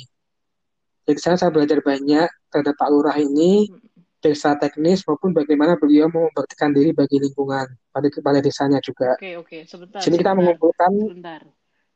Jadi 1.03 1.19
saya, 1.19 1.35
saya 1.35 1.51
belajar 1.51 1.83
banyak 1.83 2.29
terhadap 2.49 2.75
Pak 2.75 2.89
Lurah 2.91 3.17
ini, 3.17 3.69
hmm 3.69 3.89
desa 4.19 4.55
teknis 4.59 5.07
maupun 5.07 5.31
bagaimana 5.31 5.79
beliau 5.79 6.11
membuktikan 6.11 6.75
diri 6.75 6.91
bagi 6.91 7.23
lingkungan 7.23 7.71
pada 7.71 8.07
kepala 8.11 8.43
desanya 8.43 8.83
juga. 8.83 9.15
Oke 9.15 9.39
oke 9.39 9.57
sebentar. 9.63 10.03
Sini 10.03 10.19
kita 10.19 10.35
mengumpulkan. 10.35 10.91
Sebentar. 10.91 11.41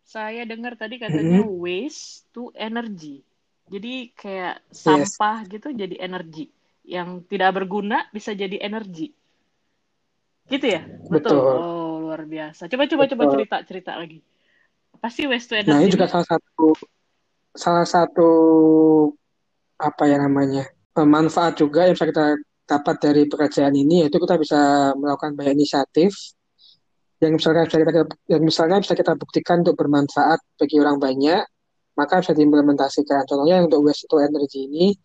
Saya 0.04 0.44
dengar 0.48 0.76
tadi 0.80 1.00
katanya 1.00 1.44
mm-hmm. 1.44 1.60
waste 1.64 2.28
to 2.32 2.52
energy. 2.56 3.24
Jadi 3.68 4.12
kayak 4.16 4.64
sampah 4.72 5.48
yes. 5.48 5.52
gitu 5.52 5.68
jadi 5.72 5.96
energi 6.00 6.52
yang 6.84 7.24
tidak 7.28 7.56
berguna 7.60 8.08
bisa 8.12 8.36
jadi 8.36 8.60
energi. 8.60 9.12
Gitu 10.48 10.64
ya? 10.68 10.84
Betul. 11.08 11.40
Betul. 11.40 11.56
Oh 11.60 11.96
luar 12.08 12.24
biasa. 12.24 12.72
Coba 12.72 12.88
coba 12.88 13.04
Betul. 13.08 13.12
coba 13.20 13.24
cerita 13.36 13.58
cerita 13.68 13.92
lagi. 14.00 14.20
Pasti 15.00 15.28
waste 15.28 15.52
to 15.52 15.56
energy. 15.60 15.76
Nah 15.76 15.84
ini 15.84 15.92
juga 15.92 16.08
salah 16.08 16.28
satu 16.28 16.68
salah 17.52 17.88
satu 17.88 18.30
apa 19.80 20.03
ya 20.06 20.18
namanya 20.22 20.70
manfaat 21.01 21.58
juga 21.58 21.89
yang 21.89 21.98
bisa 21.98 22.06
kita 22.10 22.38
dapat 22.63 22.96
dari 23.01 23.24
pekerjaan 23.27 23.74
ini 23.75 24.08
yaitu 24.08 24.18
kita 24.22 24.39
bisa 24.39 24.94
melakukan 24.96 25.36
banyak 25.36 25.60
inisiatif 25.60 26.15
yang 27.20 27.39
misalnya 27.39 27.63
bisa 27.68 27.77
kita 27.80 27.92
yang 28.32 28.44
misalnya 28.44 28.77
bisa 28.84 28.94
kita 28.96 29.13
buktikan 29.15 29.63
untuk 29.63 29.75
bermanfaat 29.80 30.39
bagi 30.60 30.75
orang 30.80 31.00
banyak 31.00 31.44
maka 31.94 32.25
bisa 32.25 32.34
diimplementasikan. 32.34 33.24
Contohnya 33.30 33.63
untuk 33.63 33.86
waste 33.86 34.10
to 34.10 34.18
energy 34.20 34.65
ini 34.68 34.98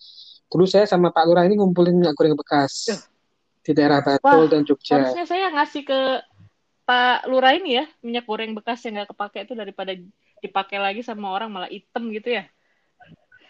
dulu 0.48 0.64
saya 0.64 0.88
sama 0.88 1.12
Pak 1.12 1.24
Lurah 1.28 1.44
ini 1.44 1.60
ngumpulin 1.60 1.92
minyak 1.92 2.16
goreng 2.16 2.32
bekas 2.32 2.88
uh. 2.88 3.00
di 3.60 3.76
daerah 3.76 4.00
Batul 4.00 4.48
Wah, 4.48 4.48
dan 4.48 4.64
Jogja. 4.64 4.96
harusnya 4.96 5.28
saya 5.28 5.52
ngasih 5.52 5.84
ke 5.84 6.00
Pak 6.88 7.28
Lurah 7.28 7.52
ini 7.52 7.76
ya 7.76 7.84
minyak 8.00 8.24
goreng 8.24 8.56
bekas 8.56 8.80
yang 8.88 8.96
nggak 8.96 9.12
kepake 9.12 9.44
itu 9.44 9.52
daripada 9.52 9.92
dipakai 10.40 10.80
lagi 10.80 11.04
sama 11.04 11.28
orang 11.28 11.52
malah 11.52 11.68
item 11.68 12.08
gitu 12.16 12.40
ya 12.40 12.48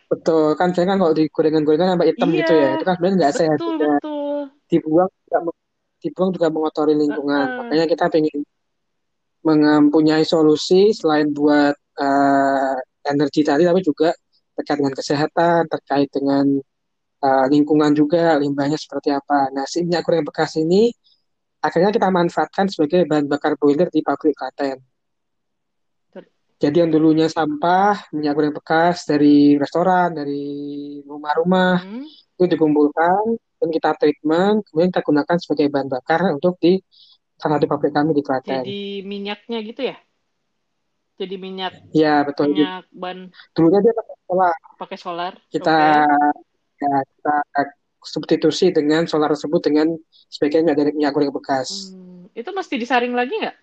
Betul, 0.09 0.57
kan 0.57 0.73
saya 0.73 0.89
kan 0.89 0.97
kalau 0.97 1.13
di 1.13 1.29
gorengan-gorengan 1.29 1.93
sampai 1.93 2.09
hitam 2.09 2.29
iya, 2.33 2.39
gitu 2.41 2.53
ya, 2.57 2.69
itu 2.81 2.85
kan 2.89 2.95
sebenarnya 2.97 3.17
nggak 3.21 3.35
sehat 3.37 3.59
juga. 3.61 3.93
Betul. 4.01 4.41
Dibuang 4.69 5.11
juga, 5.13 5.39
dibuang 6.01 6.31
juga 6.33 6.49
mengotori 6.49 6.95
lingkungan. 6.97 7.45
Uh 7.45 7.53
-uh. 7.53 7.59
Makanya 7.69 7.87
kita 7.93 8.05
ingin 8.17 8.41
mempunyai 9.45 10.25
solusi 10.25 10.97
selain 10.97 11.29
buat 11.37 11.77
uh, 12.01 12.77
energi 13.05 13.45
tadi, 13.45 13.69
tapi 13.69 13.81
juga 13.85 14.17
terkait 14.57 14.81
dengan 14.81 14.95
kesehatan, 14.97 15.61
terkait 15.69 16.09
dengan 16.09 16.45
uh, 17.23 17.47
lingkungan 17.53 17.93
juga, 17.93 18.41
limbahnya 18.41 18.81
seperti 18.81 19.13
apa. 19.13 19.53
Nah, 19.53 19.69
si 19.69 19.85
minyak 19.85 20.09
goreng 20.09 20.25
bekas 20.25 20.57
ini 20.57 20.89
akhirnya 21.59 21.91
kita 21.91 22.09
manfaatkan 22.09 22.71
sebagai 22.71 23.05
bahan 23.05 23.27
bakar 23.27 23.59
boiler 23.59 23.91
di 23.91 24.01
pabrik 24.01 24.35
Klaten. 24.35 24.79
Jadi 26.59 26.83
yang 26.83 26.91
dulunya 26.91 27.31
sampah, 27.31 28.11
minyak 28.11 28.35
goreng 28.35 28.51
bekas 28.51 29.07
dari 29.07 29.55
restoran, 29.55 30.11
dari 30.11 30.99
rumah-rumah, 31.07 31.87
hmm. 31.87 32.35
itu 32.35 32.45
dikumpulkan, 32.51 33.39
dan 33.63 33.69
kita 33.71 33.95
treatment, 33.95 34.67
kemudian 34.67 34.91
kita 34.91 35.07
gunakan 35.07 35.37
sebagai 35.39 35.71
bahan 35.71 35.87
bakar 35.87 36.35
untuk 36.35 36.59
di 36.59 36.83
salah 37.39 37.63
satu 37.63 37.71
pabrik 37.71 37.95
kami 37.95 38.11
di 38.11 38.27
Klaten. 38.27 38.67
Jadi 38.67 39.07
minyaknya 39.07 39.59
gitu 39.63 39.87
ya? 39.87 39.97
Jadi 41.15 41.35
minyak. 41.39 41.95
Ya 41.95 42.27
betul. 42.27 42.51
Minyak 42.51 42.91
ban. 42.91 43.31
Dulunya 43.55 43.79
dia 43.79 43.95
pakai 43.95 44.17
solar. 44.27 44.57
Pakai 44.83 44.99
solar. 44.99 45.33
Kita 45.51 45.79
okay. 46.11 46.83
ya 46.83 46.95
kita 47.07 47.37
substitusi 48.03 48.75
dengan 48.75 49.07
solar 49.07 49.31
tersebut 49.31 49.63
dengan 49.63 49.95
sebagian 50.27 50.67
dari 50.67 50.91
minyak 50.91 51.15
goreng 51.15 51.31
bekas. 51.31 51.95
Hmm. 51.95 52.27
Itu 52.35 52.51
mesti 52.51 52.75
disaring 52.75 53.15
lagi 53.15 53.47
nggak? 53.47 53.57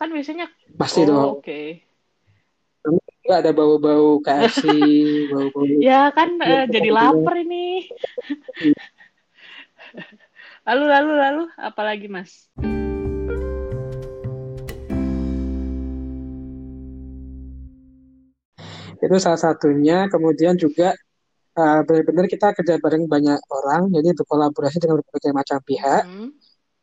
Kan 0.00 0.08
biasanya. 0.16 0.48
Pasti 0.80 1.04
oh, 1.04 1.08
dong. 1.08 1.28
Oke. 1.36 1.44
Okay 1.44 1.89
nggak 3.30 3.40
ada 3.46 3.52
bau-bau 3.52 4.18
kasih 4.24 5.28
bau-bau 5.30 5.62
ya 5.86 6.10
kan 6.10 6.34
uh, 6.40 6.64
jadi 6.66 6.88
lapar 6.90 7.36
ini. 7.40 7.86
Lalu 10.60 10.84
lalu 10.86 11.12
lalu 11.18 11.42
apalagi 11.56 12.06
mas? 12.06 12.46
Itu 19.00 19.16
salah 19.16 19.40
satunya 19.40 20.06
kemudian 20.12 20.60
juga 20.60 20.92
uh, 21.56 21.80
benar-benar 21.82 22.28
kita 22.28 22.52
kerja 22.52 22.76
bareng 22.76 23.08
banyak 23.08 23.40
orang 23.48 23.88
jadi 23.88 24.12
berkolaborasi 24.12 24.76
dengan 24.84 25.00
berbagai 25.00 25.32
macam 25.32 25.58
pihak. 25.64 26.04
Hmm. 26.04 26.30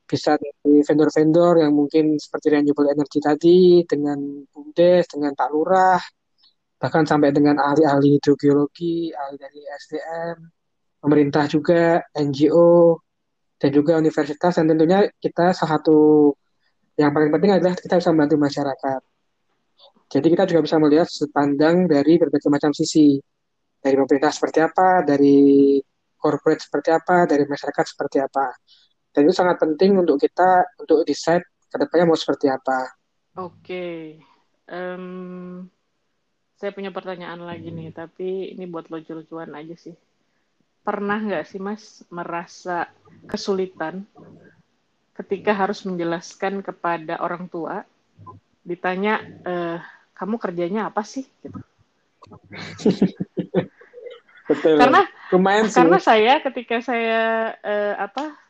Bisa 0.08 0.40
dari 0.40 0.82
vendor-vendor 0.88 1.60
yang 1.62 1.76
mungkin 1.76 2.16
seperti 2.16 2.56
renewable 2.56 2.88
energy 2.88 3.20
tadi 3.20 3.84
dengan 3.84 4.18
BUMDes 4.56 5.12
dengan 5.12 5.36
Pak 5.36 5.50
Lurah 5.52 6.00
bahkan 6.78 7.04
sampai 7.10 7.34
dengan 7.34 7.58
ahli-ahli 7.58 8.22
hidrogeologi, 8.22 9.10
ahli 9.10 9.36
dari 9.42 9.62
SDM, 9.66 10.38
pemerintah 11.02 11.50
juga, 11.50 12.06
NGO, 12.14 13.02
dan 13.58 13.70
juga 13.74 13.98
universitas, 13.98 14.62
dan 14.62 14.70
tentunya 14.70 15.10
kita 15.18 15.58
salah 15.58 15.82
satu 15.82 16.30
yang 16.98 17.10
paling 17.14 17.34
penting 17.34 17.52
adalah 17.58 17.74
kita 17.74 17.98
bisa 17.98 18.14
membantu 18.14 18.38
masyarakat. 18.38 19.02
Jadi 20.08 20.28
kita 20.32 20.44
juga 20.48 20.62
bisa 20.64 20.78
melihat 20.80 21.08
sudut 21.10 21.34
dari 21.90 22.14
berbagai 22.16 22.48
macam 22.48 22.72
sisi. 22.72 23.20
Dari 23.78 23.94
pemerintah 23.94 24.34
seperti 24.34 24.60
apa, 24.64 25.06
dari 25.06 25.78
corporate 26.18 26.64
seperti 26.64 26.90
apa, 26.90 27.30
dari 27.30 27.46
masyarakat 27.46 27.86
seperti 27.86 28.18
apa. 28.24 28.50
Dan 29.18 29.26
itu 29.26 29.34
sangat 29.34 29.58
penting 29.58 29.98
untuk 29.98 30.22
kita 30.22 30.78
untuk 30.78 31.02
decide 31.02 31.42
ke 31.74 31.76
depannya 31.82 32.14
mau 32.14 32.14
seperti 32.14 32.54
apa. 32.54 32.94
Oke, 33.34 34.22
um, 34.70 35.66
saya 36.54 36.70
punya 36.70 36.94
pertanyaan 36.94 37.42
lagi 37.42 37.74
nih, 37.74 37.90
tapi 37.90 38.54
ini 38.54 38.70
buat 38.70 38.94
lucu-lucuan 38.94 39.58
aja 39.58 39.74
sih. 39.74 39.98
Pernah 40.86 41.18
nggak 41.18 41.50
sih 41.50 41.58
Mas 41.58 42.06
merasa 42.14 42.94
kesulitan 43.26 44.06
ketika 45.18 45.50
harus 45.50 45.82
menjelaskan 45.82 46.62
kepada 46.62 47.18
orang 47.18 47.50
tua, 47.50 47.90
ditanya, 48.62 49.18
eh, 49.42 49.82
kamu 50.14 50.38
kerjanya 50.38 50.94
apa 50.94 51.02
sih? 51.02 51.26
Gitu. 51.42 51.58
Betul. 54.54 54.78
Karena 54.78 55.10
Lumayan 55.34 55.66
sih. 55.74 55.76
karena 55.82 55.98
saya 55.98 56.38
ketika 56.46 56.86
saya 56.86 57.58
eh, 57.66 57.98
apa 57.98 58.47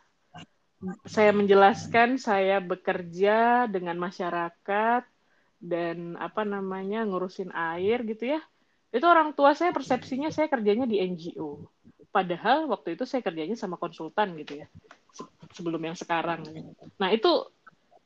saya 1.08 1.32
menjelaskan 1.34 2.20
saya 2.22 2.62
bekerja 2.62 3.65
dengan 3.72 3.98
masyarakat 3.98 5.03
dan 5.58 5.98
apa 6.22 6.46
namanya 6.46 7.03
ngurusin 7.03 7.50
air 7.51 8.06
gitu 8.06 8.38
ya. 8.38 8.41
Itu 8.94 9.06
orang 9.10 9.36
tua 9.36 9.58
saya 9.58 9.74
persepsinya 9.74 10.29
saya 10.32 10.48
kerjanya 10.48 10.86
di 10.86 11.01
NGO. 11.01 11.65
Padahal 12.13 12.70
waktu 12.72 12.96
itu 12.96 13.03
saya 13.03 13.22
kerjanya 13.25 13.58
sama 13.58 13.75
konsultan 13.75 14.38
gitu 14.39 14.63
ya. 14.63 14.67
Sebelum 15.53 15.82
yang 15.82 15.98
sekarang. 15.98 16.46
Nah, 17.01 17.10
itu 17.10 17.50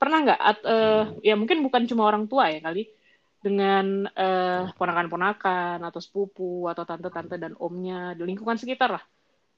pernah 0.02 0.18
nggak 0.26 0.40
uh, 0.66 1.04
ya 1.22 1.38
mungkin 1.38 1.62
bukan 1.62 1.86
cuma 1.86 2.10
orang 2.10 2.26
tua 2.26 2.50
ya 2.50 2.58
kali 2.58 2.90
dengan 3.42 4.10
uh, 4.10 4.74
ponakan-ponakan 4.74 5.78
atau 5.82 6.02
sepupu 6.02 6.66
atau 6.66 6.86
tante-tante 6.86 7.38
dan 7.38 7.54
omnya 7.62 8.18
di 8.18 8.26
lingkungan 8.26 8.58
sekitar 8.58 8.98
lah 8.98 9.04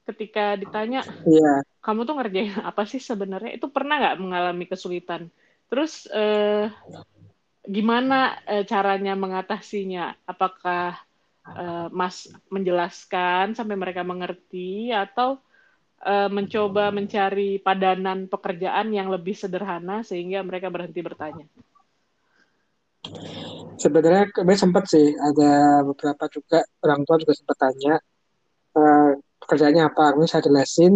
ketika 0.04 0.60
ditanya 0.60 1.08
yeah. 1.24 1.64
kamu 1.80 2.04
tuh 2.04 2.16
ngerjain 2.20 2.54
apa 2.60 2.84
sih 2.84 3.00
sebenarnya? 3.00 3.56
Itu 3.56 3.72
pernah 3.72 4.00
nggak 4.00 4.20
mengalami 4.20 4.66
kesulitan? 4.68 5.32
Terus 5.72 6.06
uh, 6.12 6.68
gimana 7.64 8.38
uh, 8.46 8.64
caranya 8.68 9.16
mengatasinya? 9.16 10.14
Apakah 10.28 11.00
uh, 11.48 11.88
Mas 11.90 12.30
menjelaskan 12.52 13.56
sampai 13.56 13.76
mereka 13.80 14.04
mengerti? 14.04 14.92
Atau 14.92 15.40
uh, 16.04 16.30
mencoba 16.30 16.92
mencari 16.92 17.58
padanan 17.64 18.28
pekerjaan 18.28 18.92
yang 18.92 19.08
lebih 19.08 19.34
sederhana 19.34 20.04
sehingga 20.04 20.44
mereka 20.44 20.68
berhenti 20.68 21.00
bertanya? 21.00 21.48
Sebenarnya 23.80 24.32
kami 24.32 24.56
sempat 24.56 24.88
sih 24.88 25.12
ada 25.12 25.84
beberapa 25.84 26.24
juga 26.32 26.64
orang 26.84 27.04
tua 27.04 27.20
juga 27.20 27.34
sempat 27.36 27.58
tanya 27.60 28.00
uh, 28.80 29.12
pekerjaannya 29.46 29.84
apa. 29.90 30.16
Ini 30.18 30.28
saya 30.30 30.44
jelasin. 30.48 30.94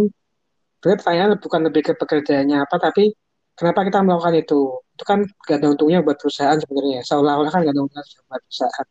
Sebenarnya 0.77 0.98
pertanyaan 1.01 1.30
bukan 1.42 1.62
lebih 1.68 1.82
ke 1.89 1.94
pekerjaannya 1.98 2.58
apa, 2.63 2.75
tapi 2.77 3.12
kenapa 3.58 3.80
kita 3.88 4.00
melakukan 4.06 4.36
itu? 4.38 4.62
Itu 4.94 5.04
kan 5.04 5.20
gak 5.25 5.58
ada 5.62 5.68
untungnya 5.74 6.00
buat 6.06 6.18
perusahaan 6.22 6.58
sebenarnya. 6.58 7.01
Seolah-olah 7.06 7.50
kan 7.50 7.60
gak 7.66 7.74
ada 7.74 7.82
untungnya 7.82 8.06
buat 8.30 8.42
perusahaan. 8.46 8.88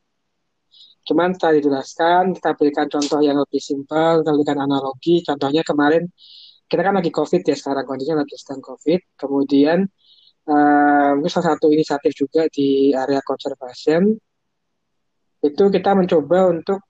Cuman 1.07 1.29
setelah 1.39 1.55
dijelaskan, 1.63 2.23
kita 2.35 2.51
berikan 2.59 2.87
contoh 2.91 3.21
yang 3.23 3.39
lebih 3.39 3.63
simpel, 3.63 4.27
kita 4.27 4.31
berikan 4.35 4.59
analogi. 4.59 5.23
Contohnya 5.23 5.63
kemarin, 5.63 6.11
kita 6.67 6.83
kan 6.83 6.95
lagi 6.99 7.11
COVID 7.15 7.43
ya 7.47 7.55
sekarang, 7.55 7.87
kondisinya 7.87 8.27
lagi 8.27 8.35
sedang 8.35 8.59
COVID. 8.59 9.01
Kemudian 9.15 9.87
uh, 10.51 11.11
mungkin 11.15 11.31
salah 11.31 11.55
satu 11.55 11.71
inisiatif 11.71 12.11
juga 12.19 12.51
di 12.51 12.91
area 12.91 13.23
conservation 13.23 14.19
itu 15.47 15.65
kita 15.71 15.95
mencoba 15.95 16.51
untuk 16.51 16.83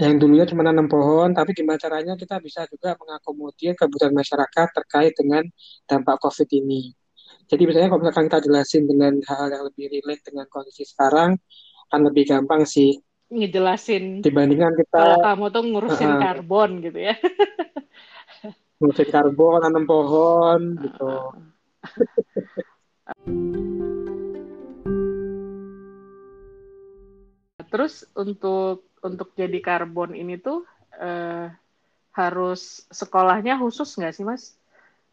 yang 0.00 0.16
dulunya 0.16 0.48
cuma 0.48 0.64
nanam 0.64 0.88
pohon, 0.88 1.36
tapi 1.36 1.52
gimana 1.52 1.76
caranya 1.76 2.16
kita 2.16 2.40
bisa 2.40 2.64
juga 2.72 2.96
mengakomodir 2.96 3.76
kebutuhan 3.76 4.16
masyarakat 4.16 4.68
terkait 4.72 5.12
dengan 5.12 5.44
dampak 5.84 6.16
COVID 6.24 6.48
ini. 6.48 6.96
Jadi 7.44 7.68
misalnya 7.68 7.92
kalau 7.92 8.00
misalkan 8.00 8.26
kita 8.32 8.40
jelasin 8.48 8.88
dengan 8.88 9.12
hal 9.28 9.52
yang 9.52 9.62
lebih 9.68 9.92
relate 9.92 10.24
dengan 10.24 10.48
kondisi 10.48 10.88
sekarang, 10.88 11.36
kan 11.92 12.00
lebih 12.00 12.24
gampang 12.24 12.64
sih. 12.64 12.96
Ngejelasin. 13.28 14.24
Dibandingkan 14.24 14.72
kita. 14.80 14.96
Kalau 14.96 15.20
kamu 15.20 15.44
tuh 15.52 15.62
ngurusin 15.68 16.12
uh, 16.16 16.20
karbon 16.20 16.70
gitu 16.80 16.98
ya. 17.12 17.14
ngurusin 18.80 19.08
karbon, 19.12 19.60
nanam 19.60 19.84
pohon, 19.84 20.60
gitu. 20.80 21.12
Terus 27.68 28.04
untuk 28.16 28.91
untuk 29.02 29.34
jadi 29.34 29.58
karbon 29.58 30.14
ini 30.16 30.38
tuh 30.38 30.64
eh, 30.96 31.46
harus 32.12 32.86
sekolahnya 32.92 33.58
khusus 33.60 33.94
nggak 33.98 34.14
sih 34.14 34.24
mas? 34.26 34.54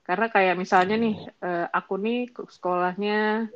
Karena 0.08 0.28
kayak 0.30 0.56
misalnya 0.58 0.96
nih 0.98 1.16
eh, 1.42 1.68
aku 1.74 1.94
nih 1.98 2.20
sekolahnya 2.34 3.50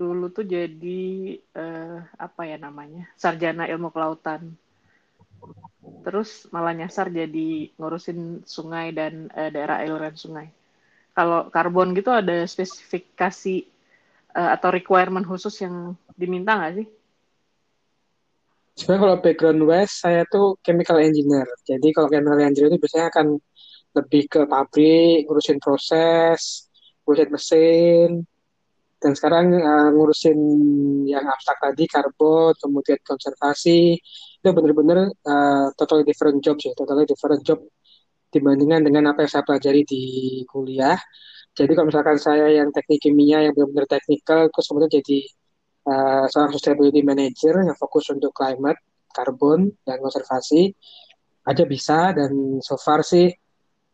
dulu 0.00 0.32
tuh 0.34 0.46
jadi 0.46 1.04
eh, 1.38 1.98
apa 2.18 2.42
ya 2.48 2.56
namanya 2.58 3.06
sarjana 3.18 3.68
ilmu 3.70 3.90
kelautan. 3.94 4.54
Terus 6.02 6.50
malah 6.50 6.74
nyasar 6.74 7.10
jadi 7.10 7.70
ngurusin 7.78 8.42
sungai 8.46 8.90
dan 8.94 9.30
eh, 9.34 9.50
daerah 9.54 9.82
aliran 9.82 10.14
sungai 10.18 10.50
kalau 11.12 11.52
karbon 11.52 11.92
gitu 11.92 12.08
ada 12.08 12.44
spesifikasi 12.48 13.68
uh, 14.32 14.50
atau 14.56 14.68
requirement 14.72 15.24
khusus 15.24 15.52
yang 15.60 15.92
diminta 16.16 16.56
nggak 16.56 16.74
sih? 16.82 16.86
Sebenarnya 18.72 19.02
kalau 19.04 19.16
background 19.20 19.62
West 19.68 19.94
saya 20.00 20.24
tuh 20.32 20.56
chemical 20.64 20.96
engineer. 20.96 21.44
Jadi 21.68 21.88
kalau 21.92 22.08
chemical 22.08 22.40
engineer 22.40 22.72
itu 22.72 22.80
biasanya 22.80 23.06
akan 23.12 23.26
lebih 23.92 24.22
ke 24.32 24.40
pabrik, 24.48 25.28
ngurusin 25.28 25.60
proses, 25.60 26.72
ngurusin 27.04 27.28
mesin, 27.28 28.08
dan 29.02 29.12
sekarang 29.18 29.52
uh, 29.58 29.90
ngurusin 29.92 30.38
yang 31.04 31.26
abstrak 31.28 31.58
tadi, 31.60 31.84
karbon, 31.90 32.54
kemudian 32.56 32.96
konservasi, 33.04 33.98
itu 34.40 34.48
benar-benar 34.54 35.10
uh, 35.26 35.66
totally 35.76 36.06
different 36.06 36.40
job 36.40 36.56
sih, 36.62 36.72
totally 36.72 37.04
different 37.04 37.42
job 37.42 37.60
dibandingkan 38.32 38.80
dengan 38.86 39.12
apa 39.12 39.26
yang 39.26 39.30
saya 39.34 39.44
pelajari 39.44 39.82
di 39.84 40.02
kuliah. 40.48 40.96
Jadi 41.52 41.76
kalau 41.76 41.92
misalkan 41.92 42.16
saya 42.16 42.48
yang 42.48 42.72
teknik 42.72 43.04
kimia 43.04 43.44
yang 43.44 43.52
benar-benar 43.52 43.84
teknikal, 43.90 44.48
terus 44.48 44.66
kemudian 44.70 44.92
jadi 45.02 45.18
uh, 45.86 46.24
seorang 46.30 46.52
sustainability 46.54 47.02
manager 47.02 47.62
yang 47.62 47.76
fokus 47.78 48.10
untuk 48.10 48.34
climate, 48.34 48.78
karbon, 49.10 49.70
dan 49.86 49.98
konservasi, 50.02 50.72
aja 51.46 51.64
bisa. 51.66 52.14
Dan 52.14 52.62
so 52.62 52.78
far 52.78 53.02
sih, 53.06 53.30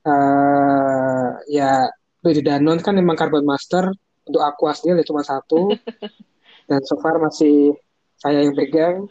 uh, 0.04 1.28
ya 1.48 1.88
di 2.18 2.42
Danon 2.44 2.78
kan 2.84 2.92
memang 2.92 3.16
carbon 3.16 3.44
master, 3.46 3.88
untuk 4.28 4.42
aku 4.44 4.68
asli 4.68 4.92
cuma 5.08 5.24
satu, 5.24 5.72
dan 6.68 6.80
so 6.84 7.00
far 7.00 7.16
masih 7.16 7.72
saya 8.20 8.44
yang 8.44 8.52
pegang. 8.52 9.08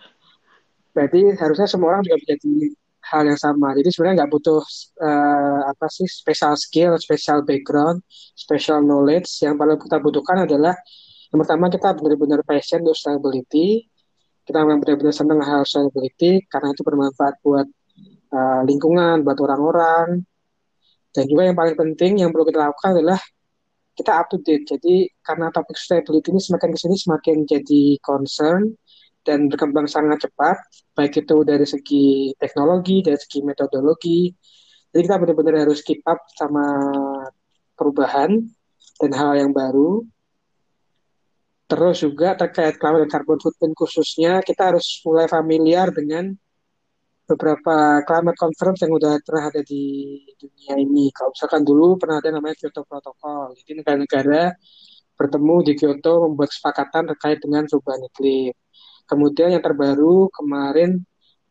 Berarti 0.93 1.33
harusnya 1.37 1.65
semua 1.69 1.97
orang 1.97 2.05
juga 2.05 2.17
menjadi 2.21 2.53
hal 3.07 3.23
yang 3.23 3.39
sama. 3.39 3.71
Jadi 3.77 3.89
sebenarnya 3.93 4.15
nggak 4.23 4.31
butuh 4.33 4.61
uh, 4.99 5.59
apa 5.71 5.87
sih 5.87 6.05
special 6.09 6.53
skill, 6.59 6.91
special 6.99 7.41
background, 7.41 8.03
special 8.35 8.83
knowledge. 8.83 9.29
Yang 9.41 9.55
paling 9.57 9.79
kita 9.79 9.97
butuhkan 10.03 10.37
adalah 10.43 10.75
yang 11.31 11.39
pertama 11.43 11.65
kita 11.67 11.91
benar-benar 11.97 12.41
passion 12.47 12.83
untuk 12.83 12.95
sustainability. 12.95 13.87
Kita 14.47 14.63
memang 14.63 14.79
benar-benar 14.79 15.11
senang 15.11 15.43
hal 15.43 15.67
sustainability 15.67 16.47
karena 16.47 16.71
itu 16.71 16.81
bermanfaat 16.87 17.35
buat 17.43 17.67
uh, 18.31 18.61
lingkungan, 18.63 19.27
buat 19.27 19.37
orang-orang. 19.43 20.23
Dan 21.11 21.23
juga 21.27 21.51
yang 21.51 21.57
paling 21.57 21.75
penting 21.75 22.23
yang 22.23 22.29
perlu 22.31 22.47
kita 22.47 22.63
lakukan 22.63 22.95
adalah 22.95 23.19
kita 23.97 24.11
up 24.13 24.31
to 24.31 24.39
date. 24.39 24.63
Jadi 24.69 25.09
karena 25.19 25.51
topik 25.51 25.75
sustainability 25.75 26.31
ini 26.31 26.39
semakin 26.39 26.69
ke 26.71 26.79
sini 26.79 26.95
semakin 26.95 27.37
jadi 27.43 27.83
concern 27.99 28.77
dan 29.27 29.51
berkembang 29.51 29.91
sangat 29.91 30.23
cepat, 30.23 30.55
baik 30.95 31.19
itu 31.19 31.43
dari 31.43 31.67
segi 31.67 32.31
teknologi, 32.39 33.03
dari 33.03 33.19
segi 33.19 33.43
metodologi. 33.43 34.31
Jadi 34.95 35.01
kita 35.03 35.19
benar-benar 35.19 35.67
harus 35.67 35.83
keep 35.83 35.99
up 36.07 36.23
sama 36.39 36.63
perubahan 37.75 38.39
dan 39.03 39.11
hal 39.11 39.35
yang 39.35 39.51
baru. 39.51 40.07
Terus 41.67 41.99
juga 41.99 42.31
terkait 42.39 42.79
climate 42.79 43.07
dan 43.07 43.11
carbon 43.19 43.39
footprint 43.43 43.75
khususnya, 43.75 44.39
kita 44.39 44.71
harus 44.71 44.87
mulai 45.03 45.27
familiar 45.27 45.91
dengan 45.91 46.31
beberapa 47.27 47.99
climate 48.07 48.39
conference 48.39 48.79
yang 48.87 48.95
udah 48.95 49.19
pernah 49.19 49.51
ada 49.51 49.61
di 49.67 50.15
dunia 50.39 50.79
ini. 50.79 51.11
Kalau 51.11 51.35
misalkan 51.35 51.67
dulu 51.67 51.99
pernah 51.99 52.23
ada 52.23 52.31
namanya 52.31 52.55
Kyoto 52.55 52.87
Protocol. 52.87 53.51
Jadi 53.59 53.83
negara-negara 53.83 54.55
bertemu 55.19 55.55
di 55.67 55.73
Kyoto 55.75 56.13
membuat 56.31 56.55
kesepakatan 56.55 57.03
terkait 57.11 57.43
dengan 57.43 57.67
perubahan 57.67 58.01
iklim. 58.07 58.55
Kemudian 59.07 59.49
yang 59.59 59.63
terbaru 59.63 60.31
kemarin 60.31 61.03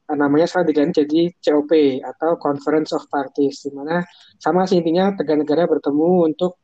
eh, 0.09 0.16
namanya 0.16 0.48
sekarang 0.48 0.68
diganti 0.72 1.05
jadi 1.05 1.22
COP 1.44 1.72
atau 2.00 2.40
Conference 2.40 2.96
of 2.96 3.05
Parties, 3.12 3.68
di 3.68 3.70
mana 3.76 4.00
sama 4.40 4.64
sih 4.64 4.81
intinya 4.81 5.12
negara-negara 5.12 5.68
bertemu 5.68 6.11
untuk 6.33 6.57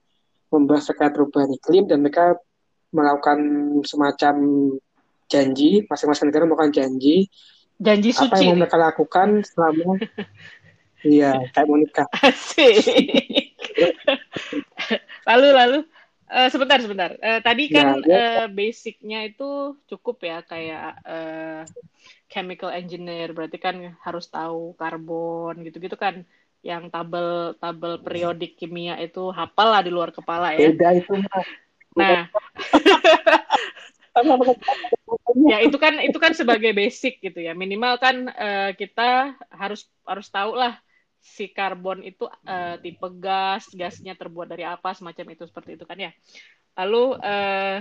membahas 0.48 0.88
terkait 0.88 1.12
perubahan 1.12 1.52
iklim 1.52 1.84
dan 1.84 2.00
mereka 2.00 2.32
melakukan 2.92 3.38
semacam 3.82 4.34
janji, 5.26 5.88
masing-masing 5.88 6.28
negara 6.28 6.44
melakukan 6.44 6.76
janji. 6.76 7.26
Janji 7.80 8.12
Apa 8.14 8.36
suci. 8.36 8.44
yang 8.44 8.54
mau 8.54 8.58
mereka 8.62 8.76
lakukan 8.78 9.28
selama 9.42 9.96
Iya, 11.02 11.34
kayak 11.50 11.66
mau 11.66 11.78
nikah. 11.82 12.06
Lalu 15.26 15.48
lalu 15.50 15.78
eh, 16.30 16.48
sebentar 16.52 16.78
sebentar. 16.78 17.10
Eh, 17.18 17.40
tadi 17.42 17.66
kan 17.72 17.98
Nah, 17.98 18.06
dia- 18.06 18.14
eh, 18.14 18.46
basicnya 18.46 19.26
itu 19.26 19.74
cukup 19.90 20.22
ya 20.22 20.46
kayak 20.46 21.02
eh, 21.02 21.60
chemical 22.30 22.70
engineer 22.70 23.34
berarti 23.34 23.58
kan 23.58 23.98
harus 24.00 24.30
tahu 24.30 24.78
karbon 24.78 25.64
gitu-gitu 25.66 25.98
kan. 25.98 26.22
Yang 26.62 26.94
tabel 26.94 27.58
tabel 27.58 27.98
periodik 27.98 28.54
kimia 28.54 28.94
itu 29.02 29.34
hafal 29.34 29.74
lah 29.74 29.82
di 29.82 29.90
luar 29.90 30.14
kepala 30.14 30.54
ya. 30.54 30.70
Beda 30.70 30.94
itu 30.94 31.18
mah. 31.18 31.42
Nah, 31.98 32.30
ya 35.48 35.64
itu 35.64 35.76
kan 35.80 35.96
itu 36.04 36.18
kan 36.20 36.32
sebagai 36.36 36.76
basic 36.76 37.24
gitu 37.24 37.40
ya. 37.40 37.56
Minimal 37.56 37.96
kan 37.96 38.16
eh, 38.28 38.70
kita 38.76 39.36
harus 39.48 39.88
harus 40.04 40.28
tahu 40.28 40.52
lah 40.56 40.76
si 41.22 41.48
karbon 41.54 42.02
itu 42.02 42.26
eh, 42.44 42.76
tipe 42.82 43.08
gas, 43.22 43.70
gasnya 43.72 44.18
terbuat 44.18 44.50
dari 44.50 44.66
apa, 44.66 44.92
semacam 44.92 45.32
itu 45.32 45.46
seperti 45.46 45.78
itu 45.78 45.84
kan 45.86 45.96
ya. 45.96 46.10
Lalu 46.72 47.04
eh, 47.20 47.78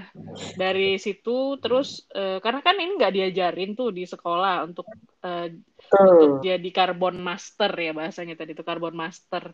dari 0.56 1.00
situ 1.00 1.58
terus 1.60 2.06
eh, 2.14 2.38
karena 2.40 2.62
kan 2.64 2.76
ini 2.80 2.96
nggak 2.96 3.14
diajarin 3.18 3.72
tuh 3.74 3.90
di 3.92 4.04
sekolah 4.08 4.68
untuk 4.68 4.88
eh, 5.26 5.58
untuk 5.92 6.40
jadi 6.44 6.70
karbon 6.72 7.20
master 7.20 7.72
ya 7.76 7.92
bahasanya 7.92 8.40
tadi 8.40 8.56
itu 8.56 8.64
karbon 8.64 8.96
master. 8.96 9.52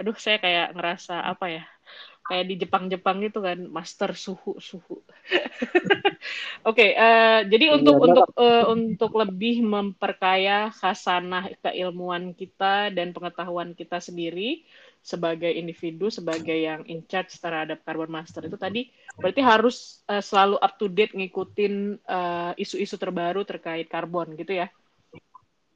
Aduh 0.00 0.16
saya 0.18 0.42
kayak 0.42 0.74
ngerasa 0.74 1.22
apa 1.22 1.46
ya? 1.52 1.64
Kayak 2.28 2.44
di 2.44 2.54
Jepang-Jepang 2.60 3.24
gitu 3.24 3.40
kan, 3.40 3.56
master 3.72 4.12
suhu 4.12 4.60
suhu. 4.60 5.00
Oke, 6.68 6.92
eh, 6.92 7.40
jadi 7.48 7.72
untuk 7.72 7.96
Iya, 7.96 8.04
untuk 8.04 8.26
eh, 8.36 8.64
untuk 8.68 9.10
lebih 9.16 9.64
memperkaya 9.64 10.68
khasanah 10.76 11.56
keilmuan 11.64 12.36
kita 12.36 12.92
dan 12.92 13.16
pengetahuan 13.16 13.72
kita 13.72 13.96
sendiri 13.96 14.68
sebagai 15.00 15.48
individu, 15.48 16.12
sebagai 16.12 16.52
yang 16.52 16.84
in 16.84 17.00
charge 17.08 17.32
terhadap 17.40 17.80
carbon 17.80 18.12
master 18.12 18.44
itu 18.44 18.60
tadi 18.60 18.92
berarti 19.16 19.40
harus 19.40 20.04
eh, 20.12 20.20
selalu 20.20 20.60
up 20.60 20.76
to 20.76 20.86
date 20.92 21.16
ngikutin 21.16 21.96
isu-isu 22.60 23.00
terbaru 23.00 23.48
terkait 23.48 23.88
karbon 23.88 24.36
gitu 24.36 24.52
ya. 24.52 24.68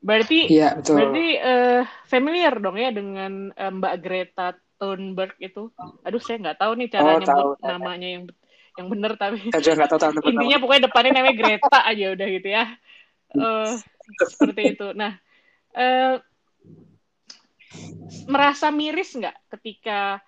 Berarti 0.03 0.51
Iya, 0.51 0.75
betul. 0.75 0.99
berarti 0.99 1.27
eh, 1.38 1.83
familiar 2.11 2.55
dong 2.59 2.77
ya 2.77 2.91
dengan 2.91 3.55
eh, 3.55 3.73
Mbak 3.73 3.95
Greta 4.03 4.51
Thunberg 4.83 5.38
itu. 5.38 5.71
Aduh, 6.03 6.18
saya 6.18 6.42
nggak 6.42 6.59
tahu 6.59 6.73
nih 6.75 6.90
cara 6.90 7.14
Oh, 7.14 7.18
nyebut 7.23 7.47
tahu. 7.55 7.62
namanya 7.62 8.09
yang 8.18 8.25
yang 8.75 8.88
benar 8.90 9.14
tapi 9.14 9.53
Saya 9.55 9.62
juga 9.62 9.75
nggak 9.85 9.90
tahu 9.95 10.01
tahun 10.03 10.14
depan. 10.18 10.31
intinya 10.33 10.57
pokoknya 10.59 10.83
depannya 10.90 11.12
namanya 11.14 11.37
Greta 11.38 11.79
aja 11.87 12.07
udah 12.16 12.29
gitu 12.35 12.49
ya 12.51 12.64
Eh, 13.33 13.73
seperti 14.33 14.62
itu 14.77 14.87
nah 14.92 15.12
eh, 15.73 16.16
merasa 18.29 18.68
miris 18.68 19.12
nggak 19.16 19.37
ketika 19.57 20.21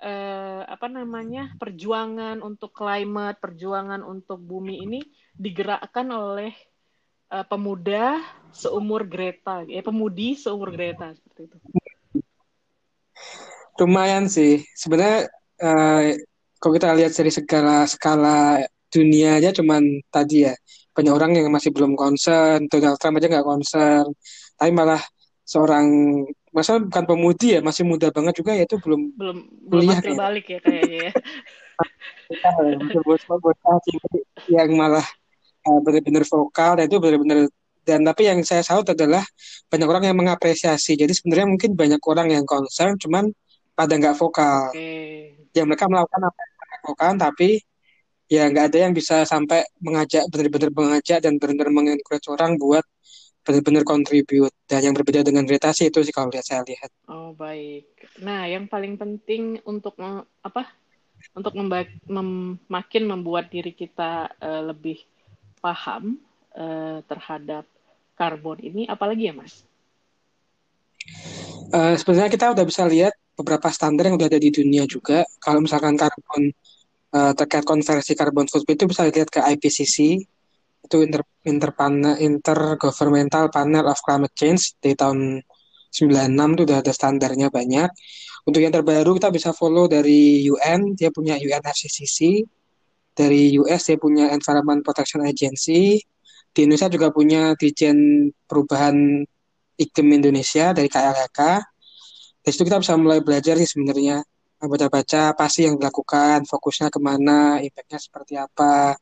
eh, 0.00 0.60
apa 0.64 0.86
namanya 0.88 1.52
perjuangan 1.56 2.40
untuk 2.40 2.72
climate 2.72 3.40
perjuangan 3.40 4.04
untuk 4.04 4.40
bumi 4.40 4.84
ini 4.84 5.00
digerakkan 5.36 6.08
oleh 6.12 6.52
eh, 7.32 7.46
pemuda 7.48 8.20
seumur 8.52 9.08
Greta 9.08 9.64
ya 9.64 9.80
pemudi 9.80 10.36
seumur 10.36 10.68
Greta 10.68 11.12
seperti 11.16 11.48
itu 11.48 11.56
Lumayan 13.80 14.26
sih. 14.26 14.64
Sebenarnya 14.74 15.28
eh, 15.60 16.20
kalau 16.56 16.72
kita 16.76 16.96
lihat 16.96 17.12
dari 17.12 17.32
segala 17.32 17.84
skala 17.84 18.64
dunia 18.88 19.36
aja 19.36 19.52
cuman 19.52 19.82
tadi 20.08 20.48
ya 20.48 20.54
banyak 20.96 21.12
orang 21.12 21.36
yang 21.36 21.52
masih 21.52 21.70
belum 21.76 21.92
concern, 21.92 22.64
Donald 22.72 22.96
Trump 22.96 23.20
aja 23.20 23.28
nggak 23.28 23.44
concern, 23.44 24.08
tapi 24.56 24.72
malah 24.72 25.02
seorang 25.44 25.86
masa 26.56 26.80
bukan 26.80 27.04
pemudi 27.04 27.52
ya 27.54 27.60
masih 27.60 27.84
muda 27.84 28.08
banget 28.08 28.40
juga 28.40 28.56
yaitu 28.56 28.80
belum 28.80 29.12
belum 29.12 29.36
belum 29.68 29.82
Kuliah 29.84 30.00
hasil 30.00 30.08
kayaknya. 30.08 30.24
balik 30.24 30.46
ya 30.48 30.58
kayaknya 30.64 30.98
ya 30.98 31.12
yang 34.56 34.70
malah 34.72 35.04
eh, 35.68 35.78
benar-benar 35.84 36.24
vokal 36.24 36.80
dan 36.80 36.88
itu 36.88 36.96
benar-benar 36.96 37.52
dan 37.86 38.00
tapi 38.02 38.22
yang 38.26 38.40
saya 38.40 38.64
salut 38.64 38.88
adalah 38.88 39.20
banyak 39.68 39.84
orang 39.86 40.08
yang 40.08 40.16
mengapresiasi 40.16 40.96
jadi 40.96 41.12
sebenarnya 41.12 41.46
mungkin 41.46 41.76
banyak 41.76 42.00
orang 42.08 42.32
yang 42.32 42.48
concern 42.48 42.96
cuman 42.96 43.30
pada 43.78 43.92
nggak 44.00 44.16
vokal 44.16 44.72
oke 44.72 44.90
ya 45.56 45.62
mereka 45.68 45.86
melakukan 45.92 46.22
apa 46.28 46.38
yang 46.42 46.52
mereka 46.56 46.74
lakukan 46.80 47.12
tapi 47.20 47.48
ya 48.26 48.42
nggak 48.50 48.64
ada 48.72 48.78
yang 48.88 48.92
bisa 48.96 49.16
sampai 49.22 49.62
mengajak 49.78 50.24
benar-benar 50.32 50.70
mengajak 50.74 51.18
dan 51.24 51.32
benar-benar 51.40 51.70
mengencourage 51.72 52.28
orang 52.34 52.52
buat 52.58 52.84
benar-benar 53.46 53.84
contribute 53.86 54.54
dan 54.66 54.80
yang 54.82 54.94
berbeda 54.96 55.22
dengan 55.22 55.46
Greta 55.46 55.70
sih 55.70 55.86
itu 55.90 56.02
sih 56.02 56.10
kalau 56.10 56.28
lihat 56.34 56.46
saya 56.46 56.66
lihat 56.66 56.90
Oh 57.06 57.30
baik. 57.38 57.86
Nah, 58.26 58.50
yang 58.50 58.66
paling 58.66 58.98
penting 58.98 59.62
untuk 59.62 59.94
apa? 60.42 60.66
Untuk 61.38 61.54
memba- 61.54 61.86
mem- 62.10 62.58
makin 62.66 63.04
membuat 63.06 63.46
diri 63.54 63.70
kita 63.70 64.34
eh, 64.42 64.62
lebih 64.66 64.98
paham 65.62 66.18
eh, 66.58 66.98
terhadap 67.06 67.64
karbon 68.18 68.58
ini, 68.58 68.90
apalagi 68.90 69.30
ya, 69.30 69.34
Mas? 69.38 69.62
Eh, 71.70 71.94
sebenarnya 72.00 72.30
kita 72.32 72.46
udah 72.54 72.64
bisa 72.66 72.82
lihat 72.86 73.14
beberapa 73.36 73.68
standar 73.68 74.08
yang 74.08 74.16
udah 74.16 74.28
ada 74.32 74.40
di 74.40 74.50
dunia 74.50 74.88
juga. 74.88 75.22
Kalau 75.38 75.60
misalkan 75.60 75.94
karbon 76.00 76.50
eh, 77.12 77.32
terkait 77.36 77.64
konversi 77.68 78.12
karbon 78.16 78.48
footprint 78.48 78.78
itu 78.82 78.86
bisa 78.90 79.02
lihat 79.06 79.28
ke 79.28 79.40
IPCC 79.44 79.96
itu 80.86 80.96
inter, 81.02 81.22
interpana- 81.42 82.18
intergovernmental 82.22 83.50
panel 83.50 83.90
of 83.90 83.98
climate 84.06 84.32
change 84.38 84.78
dari 84.78 84.94
tahun 84.94 85.42
96 85.90 86.54
itu 86.54 86.62
udah 86.68 86.78
ada 86.78 86.92
standarnya 86.94 87.48
banyak. 87.50 87.90
Untuk 88.46 88.62
yang 88.62 88.70
terbaru 88.70 89.18
kita 89.18 89.34
bisa 89.34 89.50
follow 89.50 89.90
dari 89.90 90.46
UN 90.46 90.94
dia 90.94 91.10
punya 91.10 91.34
UNFCCC 91.34 92.46
dari 93.16 93.58
US 93.58 93.90
dia 93.90 93.98
punya 93.98 94.30
Environment 94.30 94.84
Protection 94.86 95.26
Agency. 95.26 95.98
Di 96.54 96.64
Indonesia 96.64 96.88
juga 96.88 97.10
punya 97.10 97.52
Dirjen 97.58 98.30
Perubahan 98.46 99.26
Iklim 99.76 100.08
Indonesia 100.14 100.72
dari 100.72 100.88
KLHK 100.88 101.40
dari 102.46 102.54
situ 102.54 102.62
kita 102.62 102.78
bisa 102.78 102.94
mulai 102.94 103.18
belajar 103.18 103.58
sih 103.58 103.66
sebenarnya 103.66 104.22
baca-baca 104.56 105.34
apa 105.34 105.50
sih 105.50 105.66
yang 105.66 105.74
dilakukan 105.76 106.46
fokusnya 106.46 106.94
ke 106.94 107.02
mana 107.02 107.58
impactnya 107.58 107.98
seperti 107.98 108.38
apa 108.38 108.94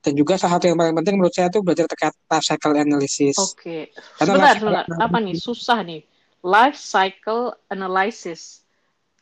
dan 0.00 0.12
juga 0.16 0.40
salah 0.40 0.56
satu 0.56 0.72
yang 0.72 0.80
paling 0.80 0.96
penting 0.96 1.20
menurut 1.20 1.36
saya 1.36 1.52
itu 1.52 1.60
belajar 1.60 1.84
terkait 1.84 2.16
life 2.16 2.46
cycle 2.48 2.72
analysis 2.72 3.36
Oke. 3.36 3.92
Karena 4.16 4.32
Sebentar, 4.32 4.54
sebentar. 4.56 4.84
Apa 4.96 5.18
nih? 5.20 5.34
Susah 5.36 5.84
nih. 5.84 6.00
Life 6.40 6.78
cycle 6.80 7.52
analysis. 7.68 8.64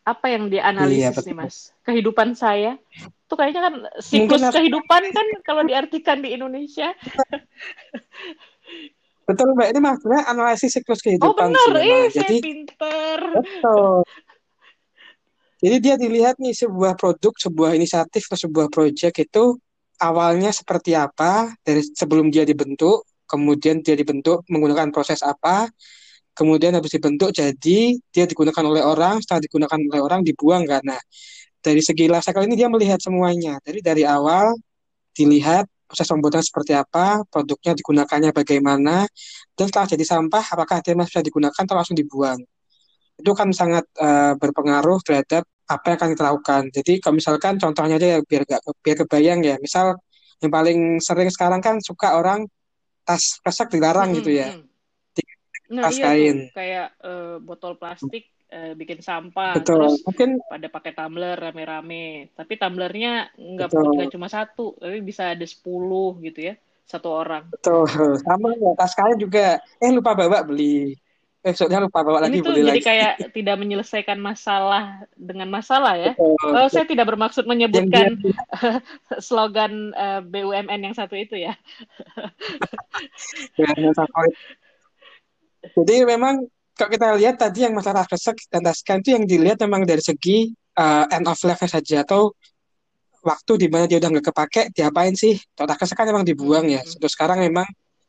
Apa 0.05 0.29
yang 0.29 0.53
Iya, 0.53 0.61
dianalisis 0.61 1.17
betul. 1.17 1.29
nih, 1.33 1.37
Mas? 1.41 1.57
Kehidupan 1.83 2.29
saya. 2.37 2.77
Itu 3.25 3.35
kayaknya 3.35 3.63
kan 3.65 3.75
siklus 4.05 4.45
kehidupan 4.53 5.03
kan 5.09 5.27
kalau 5.43 5.65
diartikan 5.65 6.21
di 6.21 6.37
Indonesia. 6.37 6.93
betul 9.25 9.57
mbak. 9.57 9.69
Ini 9.73 9.81
maksudnya 9.81 10.21
analisis 10.29 10.71
siklus 10.73 11.01
Oh, 11.01 11.05
kehidupan 11.05 11.49
benar. 11.53 11.61
sih 11.61 11.73
Eh, 11.81 11.85
saya 11.85 12.09
jadi 12.25 12.37
pinter. 12.41 13.19
betul. 13.33 13.95
Jadi 15.65 15.77
dia 15.81 15.95
dilihat 15.97 16.37
nih 16.37 16.53
sebuah 16.53 16.93
produk 17.01 17.33
sebuah 17.41 17.73
inisiatif 17.73 18.29
atau 18.29 18.37
sebuah 18.37 18.69
proyek 18.69 19.17
itu 19.25 19.57
awalnya 19.97 20.53
seperti 20.53 20.93
apa 20.93 21.57
dari 21.65 21.81
sebelum 21.81 22.29
dia 22.29 22.45
dibentuk 22.45 23.09
kemudian 23.25 23.81
dia 23.81 23.97
dibentuk 23.97 24.45
menggunakan 24.53 24.93
proses 24.93 25.25
apa 25.25 25.73
kemudian 26.37 26.77
habis 26.77 26.93
dibentuk 26.93 27.33
jadi 27.33 27.97
dia 28.13 28.25
digunakan 28.29 28.61
oleh 28.67 28.85
orang 28.85 29.25
setelah 29.25 29.41
digunakan 29.41 29.79
oleh 29.81 30.01
orang 30.05 30.21
dibuang 30.21 30.69
karena 30.69 30.99
dari 31.65 31.81
segi 31.81 32.13
life 32.13 32.29
cycle 32.29 32.45
ini 32.45 32.61
dia 32.61 32.69
melihat 32.69 33.01
semuanya. 33.01 33.57
Jadi 33.65 33.81
dari 33.81 34.05
awal 34.05 34.53
dilihat 35.17 35.65
proses 35.95 36.11
pembuatan 36.11 36.43
seperti 36.43 36.75
apa 36.75 37.23
produknya 37.31 37.79
digunakannya 37.79 38.35
bagaimana 38.35 39.07
dan 39.55 39.67
setelah 39.71 39.87
jadi 39.87 40.05
sampah 40.05 40.45
apakah 40.59 40.83
dia 40.83 40.99
masih 40.99 41.15
bisa 41.15 41.23
digunakan 41.23 41.63
atau 41.63 41.79
langsung 41.79 41.95
dibuang? 41.95 42.43
Itu 43.15 43.31
kan 43.39 43.55
sangat 43.55 43.87
eh, 43.95 44.35
berpengaruh 44.35 44.99
terhadap 45.07 45.47
apa 45.71 45.85
yang 45.87 45.97
akan 45.97 46.11
kita 46.13 46.25
lakukan 46.27 46.63
jadi 46.75 46.93
kalau 46.99 47.15
misalkan 47.17 47.57
contohnya 47.63 47.97
aja 47.97 48.09
ya 48.13 48.21
biar 48.27 48.43
gak 48.43 48.61
biar 48.83 48.97
kebayang 49.07 49.41
ya. 49.47 49.55
Misal 49.63 49.95
yang 50.43 50.51
paling 50.51 50.99
sering 50.99 51.31
sekarang 51.31 51.63
kan 51.63 51.79
suka 51.79 52.19
orang 52.19 52.51
tas 53.07 53.39
kresek 53.39 53.71
dilarang 53.71 54.11
gitu 54.19 54.35
ya. 54.35 54.51
Mm-mm. 54.51 54.67
Nah, 55.79 55.89
tas 55.89 55.97
iya 55.97 56.05
kain. 56.11 56.37
tuh 56.45 56.53
kayak 56.53 56.89
eh, 57.01 57.37
botol 57.41 57.73
plastik 57.79 58.34
eh, 58.51 58.73
bikin 58.77 59.01
sampah, 59.01 59.61
betul 59.61 59.85
terus 59.85 59.95
mungkin 60.05 60.41
pada 60.45 60.69
pakai 60.69 60.93
tumbler 60.93 61.37
rame-rame. 61.37 62.33
Tapi 62.37 62.53
tumblernya 62.59 63.33
nggak 63.37 63.69
Betul. 63.71 63.93
nggak 63.97 64.11
cuma 64.13 64.29
satu, 64.29 64.77
tapi 64.81 65.01
bisa 65.01 65.33
ada 65.33 65.45
10 65.45 66.25
gitu 66.25 66.41
ya, 66.53 66.55
satu 66.85 67.09
orang. 67.09 67.49
betul 67.49 67.89
sama 68.21 68.53
ya 68.57 68.73
tas 68.77 68.93
kain 68.93 69.17
juga 69.17 69.61
eh 69.81 69.91
lupa 69.93 70.13
bawa 70.13 70.45
beli 70.45 70.97
episode 71.45 71.77
lupa 71.77 72.01
bawa 72.01 72.25
lagi 72.25 72.41
ini 72.41 72.41
tuh 72.41 72.57
jadi 72.57 72.73
lagi. 72.73 72.81
kayak 72.81 73.13
tidak 73.37 73.61
menyelesaikan 73.61 74.17
masalah 74.17 75.05
dengan 75.13 75.53
masalah 75.53 75.93
ya. 76.01 76.17
Betul. 76.17 76.57
Oh, 76.57 76.69
saya 76.73 76.89
tidak 76.89 77.05
bermaksud 77.13 77.45
menyebutkan 77.45 78.17
dia 78.17 78.33
slogan 79.27 79.93
eh, 79.93 80.25
BUMN 80.25 80.81
yang 80.81 80.97
satu 80.97 81.21
itu 81.21 81.37
ya. 81.37 81.53
Jadi 85.77 85.97
memang 86.09 86.49
kalau 86.75 86.91
kita 86.91 87.07
lihat 87.15 87.37
tadi 87.39 87.63
yang 87.63 87.75
masalah 87.75 88.03
resek 88.07 88.51
dan 88.51 88.67
taskan 88.67 88.99
itu 88.99 89.15
yang 89.15 89.25
dilihat 89.25 89.59
memang 89.63 89.87
dari 89.87 90.03
segi 90.03 90.51
uh, 90.75 91.07
end 91.07 91.27
of 91.31 91.39
life 91.47 91.63
saja 91.63 92.03
atau 92.03 92.35
waktu 93.25 93.53
di 93.57 93.67
mana 93.71 93.87
dia 93.87 94.03
udah 94.03 94.11
nggak 94.11 94.27
kepake 94.35 94.63
diapain 94.75 95.15
sih? 95.15 95.39
Kalau 95.55 95.71
taskan 95.71 95.97
kan 96.03 96.07
memang 96.11 96.27
dibuang 96.27 96.67
ya. 96.69 96.83
Hmm. 96.83 96.99
Terus 96.99 97.13
sekarang 97.15 97.39
memang 97.41 97.65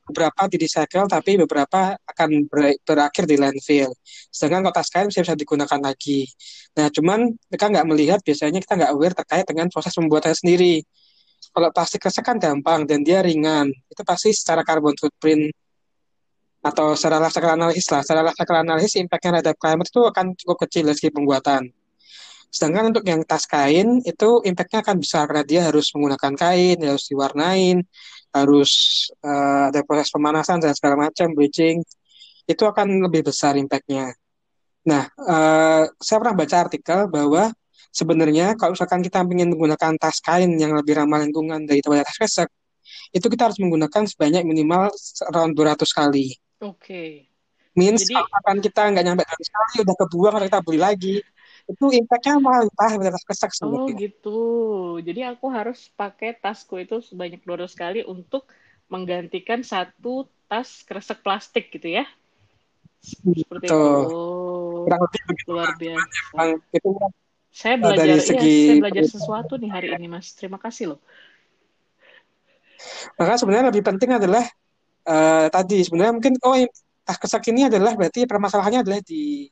beberapa 0.06 0.46
di 0.46 0.58
recycle 0.62 1.10
tapi 1.10 1.38
beberapa 1.42 1.98
akan 1.98 2.46
ber- 2.46 2.78
berakhir 2.86 3.26
di 3.26 3.38
landfill. 3.38 3.90
Sedangkan 4.30 4.70
kalau 4.70 4.76
taskan 4.82 5.10
bisa 5.10 5.22
bisa 5.26 5.34
digunakan 5.38 5.80
lagi. 5.82 6.30
Nah, 6.78 6.90
cuman 6.94 7.34
mereka 7.50 7.66
nggak 7.70 7.86
melihat 7.90 8.20
biasanya 8.22 8.60
kita 8.62 8.74
nggak 8.82 8.92
aware 8.94 9.16
terkait 9.18 9.46
dengan 9.50 9.70
proses 9.70 9.94
pembuatannya 9.94 10.38
sendiri. 10.38 10.76
Kalau 11.56 11.70
plastik 11.72 12.04
resek 12.04 12.26
kan 12.26 12.38
gampang 12.38 12.84
dan 12.90 13.02
dia 13.02 13.22
ringan. 13.22 13.72
Itu 13.88 14.02
pasti 14.02 14.34
secara 14.36 14.62
carbon 14.62 14.94
footprint 14.98 15.54
atau 16.66 16.98
secara 16.98 17.22
life 17.22 17.34
cycle 17.38 17.54
analysis 17.54 17.86
lah. 17.94 18.02
Secara 18.02 18.22
life 18.26 18.38
cycle 18.42 18.58
analysis 18.58 18.94
impact-nya 18.98 19.32
terhadap 19.38 19.56
climate 19.62 19.90
itu 19.94 20.02
akan 20.02 20.26
cukup 20.34 20.58
kecil 20.66 20.84
dari 20.90 20.98
segi 20.98 21.12
pembuatan. 21.14 21.70
Sedangkan 22.50 22.90
untuk 22.90 23.06
yang 23.06 23.22
tas 23.22 23.46
kain 23.46 24.02
itu 24.02 24.30
impact-nya 24.42 24.82
akan 24.82 24.96
besar 24.98 25.24
karena 25.30 25.46
dia 25.46 25.62
harus 25.68 25.94
menggunakan 25.94 26.34
kain, 26.34 26.78
harus 26.82 27.06
diwarnain, 27.06 27.86
harus 28.34 28.72
eh, 29.22 29.64
ada 29.70 29.80
proses 29.86 30.10
pemanasan 30.10 30.58
dan 30.64 30.74
segala 30.74 31.06
macam, 31.06 31.30
bleaching. 31.38 31.86
Itu 32.50 32.66
akan 32.66 33.06
lebih 33.06 33.30
besar 33.30 33.54
impact-nya. 33.62 34.16
Nah, 34.90 35.04
eh, 35.06 35.84
saya 36.02 36.18
pernah 36.18 36.36
baca 36.38 36.56
artikel 36.66 37.00
bahwa 37.14 37.54
sebenarnya 37.94 38.58
kalau 38.58 38.74
misalkan 38.74 39.06
kita 39.06 39.22
ingin 39.22 39.54
menggunakan 39.54 39.94
tas 40.02 40.18
kain 40.24 40.50
yang 40.58 40.74
lebih 40.74 40.98
ramah 40.98 41.22
lingkungan 41.22 41.68
daripada 41.70 42.02
tas 42.08 42.18
kresek, 42.18 42.50
itu 43.14 43.26
kita 43.30 43.52
harus 43.52 43.60
menggunakan 43.62 44.04
sebanyak 44.10 44.44
minimal 44.48 44.90
around 45.32 45.54
200 45.54 45.92
kali. 45.92 46.36
Oke. 46.70 47.30
Means 47.80 48.02
Jadi 48.02 48.14
misalkan 48.16 48.58
kita 48.66 48.82
nggak 48.92 49.04
nyampe 49.06 49.24
200 49.28 49.50
kali, 49.56 49.76
udah 49.84 49.96
kebuang 50.02 50.36
kita 50.48 50.60
beli 50.66 50.80
lagi, 50.88 51.16
itu 51.72 51.86
impact-nya 52.00 52.34
malah 52.46 52.62
parah 52.78 52.94
daripada 52.96 53.16
tas 53.20 53.26
kresek 53.28 53.52
oh 53.64 53.86
sebenarnya. 53.86 54.00
gitu. 54.02 54.30
Jadi 55.08 55.20
aku 55.32 55.46
harus 55.58 55.80
pakai 56.00 56.30
tasku 56.44 56.74
itu 56.84 56.96
sebanyak 57.10 57.42
200 57.48 57.74
kali 57.82 58.00
untuk 58.16 58.44
menggantikan 58.92 59.60
satu 59.72 60.10
tas 60.50 60.70
kresek 60.88 61.20
plastik 61.26 61.66
gitu 61.76 61.88
ya. 62.00 62.04
Seperti 63.40 63.66
itu. 63.76 63.90
Betul. 63.90 64.06
Oh, 64.10 64.86
Kurang 64.86 65.00
lebih 65.06 65.22
begitu. 65.30 65.52
luar 65.54 65.70
biasa. 65.82 66.38
Itu 66.76 66.90
Saya 67.60 67.76
eh, 67.80 67.80
belajar, 67.82 68.06
dari 68.06 68.14
iya, 68.20 68.28
segi 68.30 68.56
saya 68.66 68.76
belajar 68.82 69.04
sesuatu 69.08 69.54
nih 69.62 69.72
hari 69.76 69.88
ini, 69.96 70.06
Mas. 70.14 70.28
Terima 70.38 70.60
kasih 70.60 70.86
loh. 70.96 71.00
maka 73.20 73.34
sebenarnya 73.40 73.72
lebih 73.72 73.84
penting 73.86 74.12
adalah 74.20 74.44
eh, 75.06 75.48
tadi 75.50 75.78
sebenarnya 75.86 76.14
mungkin 76.18 76.34
oh 76.42 76.56
kresek 77.06 77.54
ini 77.54 77.70
adalah 77.70 77.94
berarti 77.94 78.26
permasalahannya 78.26 78.82
adalah 78.82 79.00
di 79.06 79.46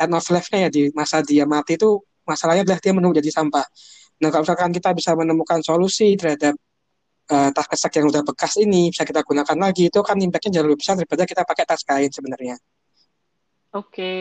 end 0.00 0.14
of 0.14 0.24
life-nya 0.30 0.58
ya 0.66 0.70
di 0.72 0.82
masa 0.96 1.20
dia 1.20 1.44
mati 1.44 1.76
itu 1.76 2.00
masalahnya 2.24 2.62
adalah 2.64 2.80
dia 2.80 2.92
menumpuk 2.94 3.18
jadi 3.20 3.30
sampah. 3.34 3.66
Nah 4.22 4.28
kalau 4.30 4.42
misalkan 4.46 4.70
kita 4.70 4.90
bisa 4.94 5.10
menemukan 5.18 5.60
solusi 5.60 6.14
terhadap 6.14 6.54
eh, 7.30 7.50
tas 7.50 7.66
kresek 7.66 7.98
yang 8.00 8.06
udah 8.08 8.22
bekas 8.22 8.56
ini 8.62 8.94
bisa 8.94 9.02
kita 9.02 9.20
gunakan 9.26 9.56
lagi 9.58 9.90
itu 9.90 10.00
kan 10.00 10.16
impact-nya 10.16 10.60
jauh 10.60 10.66
lebih 10.70 10.78
besar 10.80 10.94
daripada 10.96 11.22
kita 11.26 11.42
pakai 11.44 11.64
tas 11.66 11.82
kain 11.82 12.10
sebenarnya. 12.10 12.56
Oke, 13.70 14.14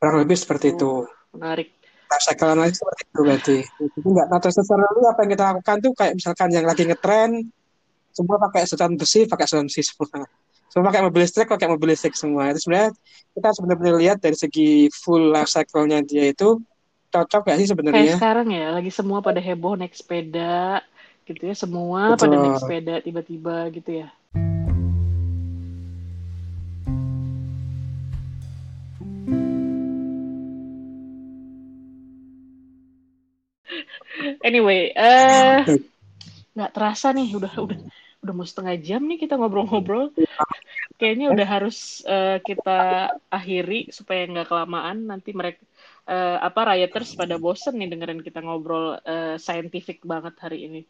Kurang 0.00 0.16
lebih 0.24 0.36
seperti 0.36 0.72
tuh 0.76 1.04
itu. 1.04 1.36
menarik. 1.36 1.68
Life 2.10 2.24
cycle 2.26 2.50
analysis 2.56 2.80
seperti 2.80 3.02
itu 3.06 3.20
berarti. 3.22 3.56
Jadi 3.94 4.08
nggak 4.10 4.28
necessarily 4.32 5.02
apa 5.06 5.18
yang 5.22 5.30
kita 5.36 5.44
lakukan 5.52 5.76
tuh 5.84 5.92
kayak 5.94 6.14
misalkan 6.16 6.48
yang 6.50 6.66
lagi 6.66 6.82
ngetren 6.88 7.30
semua 8.10 8.36
pakai 8.42 8.66
sedotan 8.66 8.94
besi, 8.98 9.26
pakai 9.26 9.46
sedotan 9.46 9.68
besi 9.70 9.82
semua. 9.86 10.26
Semua 10.70 10.86
pakai 10.86 11.02
mobil 11.02 11.20
listrik, 11.26 11.48
pakai 11.50 11.66
mobil 11.66 11.88
listrik 11.94 12.14
semua. 12.14 12.54
Itu 12.54 12.62
sebenarnya 12.66 12.90
kita 13.34 13.48
sebenarnya 13.58 13.92
lihat 13.98 14.18
dari 14.22 14.36
segi 14.38 14.86
full 14.90 15.34
life 15.34 15.50
cycle-nya 15.50 15.98
dia 16.06 16.30
itu 16.30 16.62
cocok 17.10 17.42
gak 17.50 17.58
sih 17.58 17.66
Kayak 17.66 17.74
sebenarnya? 17.74 18.14
sekarang 18.14 18.48
ya, 18.54 18.66
lagi 18.70 18.90
semua 18.94 19.18
pada 19.18 19.42
heboh 19.42 19.74
naik 19.74 19.98
sepeda, 19.98 20.78
gitu 21.26 21.42
ya. 21.50 21.54
Semua 21.58 22.14
pada 22.14 22.38
naik 22.38 22.54
Betul. 22.54 22.62
sepeda 22.62 22.94
tiba-tiba 23.02 23.56
gitu 23.74 23.90
ya. 24.06 24.08
Anyway, 34.40 34.90
eh 34.94 35.62
nggak 36.54 36.72
terasa 36.74 37.10
nih, 37.14 37.34
udah 37.38 37.52
udah 37.58 37.78
udah 38.20 38.34
mau 38.36 38.44
setengah 38.44 38.76
jam 38.80 39.00
nih 39.08 39.18
kita 39.20 39.40
ngobrol-ngobrol. 39.40 40.12
Kayaknya 41.00 41.32
udah 41.32 41.46
harus 41.48 42.04
eh, 42.04 42.38
kita 42.44 43.08
akhiri 43.32 43.88
supaya 43.88 44.28
nggak 44.28 44.48
kelamaan. 44.52 45.08
Nanti 45.08 45.32
mereka 45.32 45.64
eh, 46.04 46.36
apa 46.36 46.76
rioters 46.76 47.16
pada 47.16 47.40
bosen 47.40 47.80
nih 47.80 47.88
dengerin 47.88 48.20
kita 48.20 48.44
ngobrol 48.44 49.00
eh, 49.00 49.40
scientific 49.40 50.04
banget 50.04 50.36
hari 50.44 50.68
ini. 50.68 50.80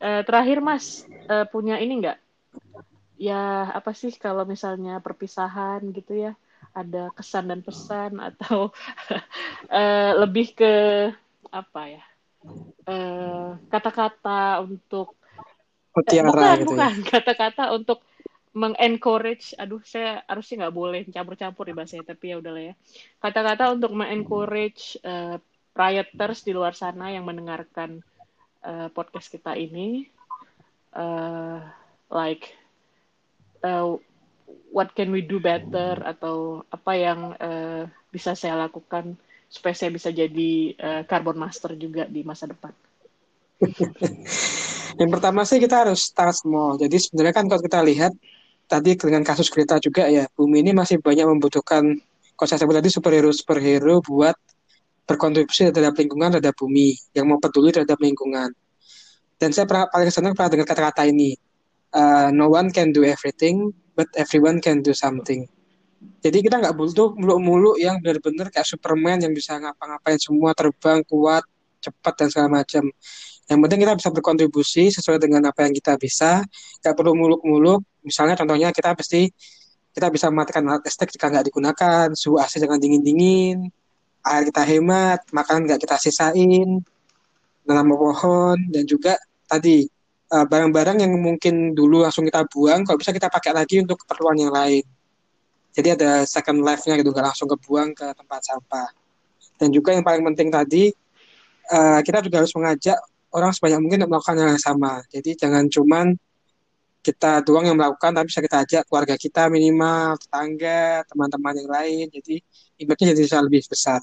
Eh, 0.00 0.24
terakhir 0.24 0.64
Mas, 0.64 1.04
eh, 1.28 1.44
punya 1.52 1.76
ini 1.76 2.00
nggak? 2.00 2.18
Ya 3.16 3.72
apa 3.72 3.92
sih 3.96 4.12
kalau 4.16 4.48
misalnya 4.48 5.00
perpisahan 5.04 5.84
gitu 5.92 6.16
ya? 6.16 6.32
Ada 6.72 7.12
kesan 7.12 7.52
dan 7.52 7.60
pesan 7.60 8.16
atau 8.20 8.72
eh, 9.72 10.12
lebih 10.16 10.56
ke 10.56 10.72
apa 11.52 11.82
ya? 11.92 12.04
kata-kata 13.66 14.62
untuk 14.62 15.18
eh, 15.18 15.25
Mutiara 15.96 16.28
bukan 16.28 16.56
gitu 16.60 16.74
ya. 16.76 16.88
bukan 16.92 16.94
kata-kata 17.16 17.64
untuk 17.72 18.04
mengencourage 18.56 19.52
aduh 19.60 19.84
saya 19.84 20.24
harusnya 20.24 20.64
nggak 20.64 20.76
boleh 20.76 21.00
campur-campur 21.12 21.68
di 21.68 21.76
bahasanya 21.76 22.08
tapi 22.08 22.32
ya 22.32 22.40
udahlah 22.40 22.72
ya 22.72 22.74
kata-kata 23.20 23.72
untuk 23.72 23.92
mengencourage 23.92 24.96
eh, 25.04 25.36
rioters 25.76 26.40
di 26.40 26.56
luar 26.56 26.72
sana 26.72 27.12
yang 27.12 27.28
mendengarkan 27.28 28.00
eh, 28.64 28.88
podcast 28.92 29.28
kita 29.28 29.56
ini 29.60 30.08
eh, 30.96 31.58
like 32.08 32.48
eh, 33.60 33.86
what 34.72 34.88
can 34.96 35.12
we 35.12 35.20
do 35.20 35.36
better 35.36 36.00
atau 36.00 36.64
apa 36.72 36.92
yang 36.96 37.20
eh, 37.36 37.84
bisa 38.08 38.32
saya 38.32 38.56
lakukan 38.56 39.20
supaya 39.52 39.76
saya 39.76 39.92
bisa 39.92 40.08
jadi 40.08 40.52
eh, 40.72 41.02
carbon 41.04 41.36
master 41.36 41.76
juga 41.76 42.08
di 42.08 42.24
masa 42.24 42.48
depan. 42.48 42.72
Yang 44.94 45.10
pertama 45.18 45.42
sih 45.42 45.58
kita 45.58 45.82
harus 45.82 46.06
start 46.06 46.38
small. 46.38 46.78
Jadi 46.78 46.96
sebenarnya 47.02 47.34
kan 47.34 47.44
kalau 47.50 47.58
kita 47.58 47.82
lihat 47.82 48.12
tadi 48.70 48.94
dengan 48.94 49.26
kasus 49.26 49.50
Greta 49.50 49.82
juga 49.82 50.06
ya, 50.06 50.30
bumi 50.38 50.62
ini 50.62 50.70
masih 50.70 51.02
banyak 51.02 51.26
membutuhkan 51.26 51.98
kalau 52.36 52.48
saya 52.48 52.62
sebut 52.62 52.78
tadi 52.78 52.92
superhero 52.92 53.30
superhero 53.32 53.98
buat 54.04 54.36
berkontribusi 55.08 55.72
terhadap 55.72 55.96
lingkungan 55.96 56.36
terhadap 56.36 56.54
bumi 56.58 56.92
yang 57.16 57.30
mau 57.30 57.40
peduli 57.40 57.72
terhadap 57.72 57.96
lingkungan. 57.98 58.52
Dan 59.36 59.50
saya 59.52 59.64
pernah 59.64 59.88
paling 59.88 60.12
senang 60.12 60.32
pernah 60.36 60.50
dengar 60.52 60.68
kata-kata 60.68 61.08
ini, 61.08 61.36
uh, 61.96 62.28
no 62.32 62.52
one 62.52 62.72
can 62.72 62.92
do 62.92 63.04
everything, 63.04 63.72
but 63.96 64.08
everyone 64.16 64.60
can 64.60 64.84
do 64.84 64.92
something. 64.92 65.48
Jadi 66.20 66.44
kita 66.44 66.60
nggak 66.60 66.76
butuh 66.76 67.16
muluk-muluk 67.16 67.80
yang 67.80 68.02
benar-benar 68.02 68.52
kayak 68.52 68.66
Superman 68.68 69.22
yang 69.22 69.32
bisa 69.32 69.56
ngapa-ngapain 69.56 70.20
semua 70.20 70.52
terbang 70.52 71.00
kuat, 71.06 71.44
cepat 71.80 72.14
dan 72.18 72.28
segala 72.28 72.48
macam. 72.62 72.84
Yang 73.46 73.58
penting 73.62 73.80
kita 73.86 73.94
bisa 73.94 74.08
berkontribusi 74.10 74.84
sesuai 74.90 75.22
dengan 75.22 75.46
apa 75.46 75.66
yang 75.66 75.74
kita 75.74 75.94
bisa. 75.94 76.42
Nggak 76.82 76.94
perlu 76.98 77.14
muluk-muluk. 77.14 77.80
Misalnya 78.02 78.34
contohnya 78.34 78.74
kita 78.74 78.94
pasti 78.98 79.30
kita 79.96 80.12
bisa 80.12 80.28
mematikan 80.28 80.66
alat 80.68 80.84
listrik 80.84 81.08
jika 81.14 81.32
nggak 81.32 81.48
digunakan, 81.48 82.12
suhu 82.12 82.36
AC 82.36 82.60
jangan 82.60 82.76
dingin-dingin, 82.76 83.72
air 84.28 84.42
kita 84.44 84.60
hemat, 84.60 85.24
makanan 85.32 85.64
nggak 85.64 85.80
kita 85.80 85.96
sisain, 85.96 86.84
nanam 87.64 87.96
pohon, 87.96 88.60
dan 88.68 88.84
juga 88.84 89.16
tadi 89.48 89.88
eh, 90.26 90.46
barang-barang 90.52 91.00
yang 91.00 91.16
mungkin 91.16 91.72
dulu 91.72 92.04
langsung 92.04 92.28
kita 92.28 92.44
buang, 92.44 92.84
kalau 92.84 92.98
bisa 93.00 93.14
kita 93.14 93.32
pakai 93.32 93.56
lagi 93.56 93.80
untuk 93.80 93.96
keperluan 94.04 94.36
yang 94.36 94.52
lain. 94.52 94.84
Jadi 95.72 95.88
ada 95.96 96.28
second 96.28 96.60
life-nya 96.60 97.00
gitu, 97.00 97.08
nggak 97.14 97.32
langsung 97.32 97.48
kebuang 97.48 97.96
ke 97.96 98.06
tempat 98.12 98.40
sampah. 98.44 98.92
Dan 99.56 99.72
juga 99.72 99.96
yang 99.96 100.04
paling 100.04 100.20
penting 100.28 100.52
tadi, 100.52 100.92
eh, 101.72 102.00
kita 102.04 102.20
juga 102.20 102.44
harus 102.44 102.52
mengajak 102.52 103.00
orang 103.32 103.50
sebanyak 103.54 103.80
mungkin 103.82 103.98
untuk 104.04 104.10
melakukan 104.16 104.36
hal 104.38 104.48
yang 104.54 104.62
sama. 104.62 104.92
Jadi 105.10 105.30
jangan 105.38 105.64
cuman 105.66 106.06
kita 107.02 107.38
doang 107.46 107.70
yang 107.70 107.78
melakukan, 107.78 108.10
tapi 108.10 108.26
bisa 108.26 108.42
kita 108.42 108.56
ajak 108.66 108.82
keluarga 108.90 109.14
kita 109.14 109.46
minimal, 109.46 110.18
tetangga, 110.18 111.06
teman-teman 111.06 111.54
yang 111.54 111.70
lain. 111.70 112.06
Jadi 112.10 112.42
impact-nya 112.82 113.14
jadi 113.14 113.22
bisa 113.22 113.38
lebih 113.38 113.62
besar. 113.66 114.00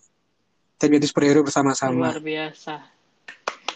Dan 0.79 0.87
jadi 0.99 1.05
superhero 1.07 1.43
bersama-sama. 1.43 2.15
Luar 2.15 2.23
biasa. 2.23 2.79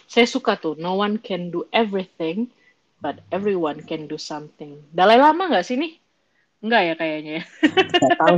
Saya 0.08 0.28
suka 0.28 0.56
tuh, 0.56 0.80
no 0.80 0.96
one 0.96 1.20
can 1.20 1.52
do 1.52 1.68
everything, 1.76 2.48
but 3.04 3.20
everyone 3.36 3.84
can 3.84 4.08
do 4.08 4.16
something. 4.16 4.80
Dalai 4.96 5.20
Lama 5.20 5.52
nggak 5.52 5.68
sih 5.68 5.76
nih? 5.76 6.00
Enggak 6.64 6.82
ya 6.88 6.94
kayaknya 6.96 7.32
ya. 7.38 7.44
Tahu 8.18 8.38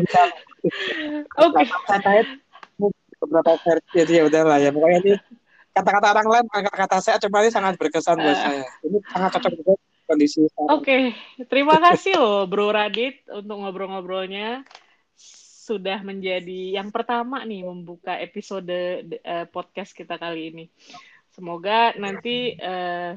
Oke. 1.46 1.64
saya 1.88 2.24
beberapa 3.20 3.54
versi 3.62 3.94
jadi 3.94 4.12
ya 4.20 4.24
udahlah 4.32 4.58
ya 4.64 4.72
pokoknya 4.72 5.00
ini 5.04 5.14
kata-kata 5.80 6.08
orang 6.12 6.28
lain 6.28 6.46
angkat 6.52 6.76
kata 6.76 6.98
saya 7.00 7.18
cuma 7.24 7.40
ini 7.40 7.52
sangat 7.56 7.74
berkesan 7.80 8.20
buat 8.20 8.36
Ah. 8.36 8.44
saya 8.44 8.64
ini 8.84 8.98
sangat 9.08 9.30
cocok 9.40 9.54
juga 9.56 9.74
kondisi. 10.10 10.42
Oke, 10.58 11.14
terima 11.48 11.78
kasih 11.78 12.18
loh 12.18 12.44
Bro 12.50 12.74
Radit 12.74 13.24
untuk 13.30 13.62
ngobrol-ngobrolnya. 13.64 14.66
Sudah 15.70 16.02
menjadi 16.02 16.82
yang 16.82 16.90
pertama 16.90 17.46
nih 17.46 17.62
membuka 17.62 18.18
episode 18.18 18.74
eh, 19.06 19.46
podcast 19.54 19.94
kita 19.94 20.18
kali 20.18 20.50
ini. 20.50 20.66
Semoga 21.30 21.94
nanti 21.94 22.58
eh, 22.58 23.14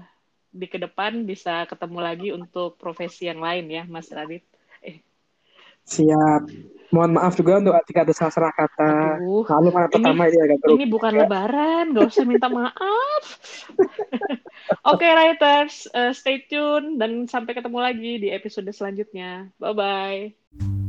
di 0.52 0.66
ke 0.68 0.76
depan 0.76 1.24
bisa 1.24 1.64
ketemu 1.64 1.98
lagi 2.04 2.28
untuk 2.28 2.76
profesi 2.76 3.24
yang 3.24 3.40
lain 3.40 3.72
ya, 3.72 3.82
Mas 3.88 4.12
Radit. 4.12 4.44
siap 5.82 6.46
mohon 6.92 7.16
maaf 7.16 7.32
juga 7.34 7.58
untuk 7.58 7.72
jika 7.88 8.04
ada 8.04 8.12
salah-salah 8.12 8.52
kata 8.52 9.16
Aduh, 9.16 9.48
lalu 9.48 9.68
mana 9.72 9.88
pertama 9.88 10.28
ini 10.28 10.38
agak 10.44 10.68
ini 10.68 10.84
bukan 10.84 11.12
lebaran, 11.16 11.96
gak 11.96 12.08
usah 12.12 12.24
minta 12.28 12.52
maaf. 12.52 13.24
Oke, 14.92 15.08
writers, 15.08 15.88
eh, 15.96 16.12
stay 16.12 16.44
tune 16.46 17.00
dan 17.00 17.24
sampai 17.24 17.56
ketemu 17.56 17.78
lagi 17.80 18.12
di 18.20 18.28
episode 18.28 18.68
selanjutnya. 18.70 19.48
Bye-bye. 19.56 20.80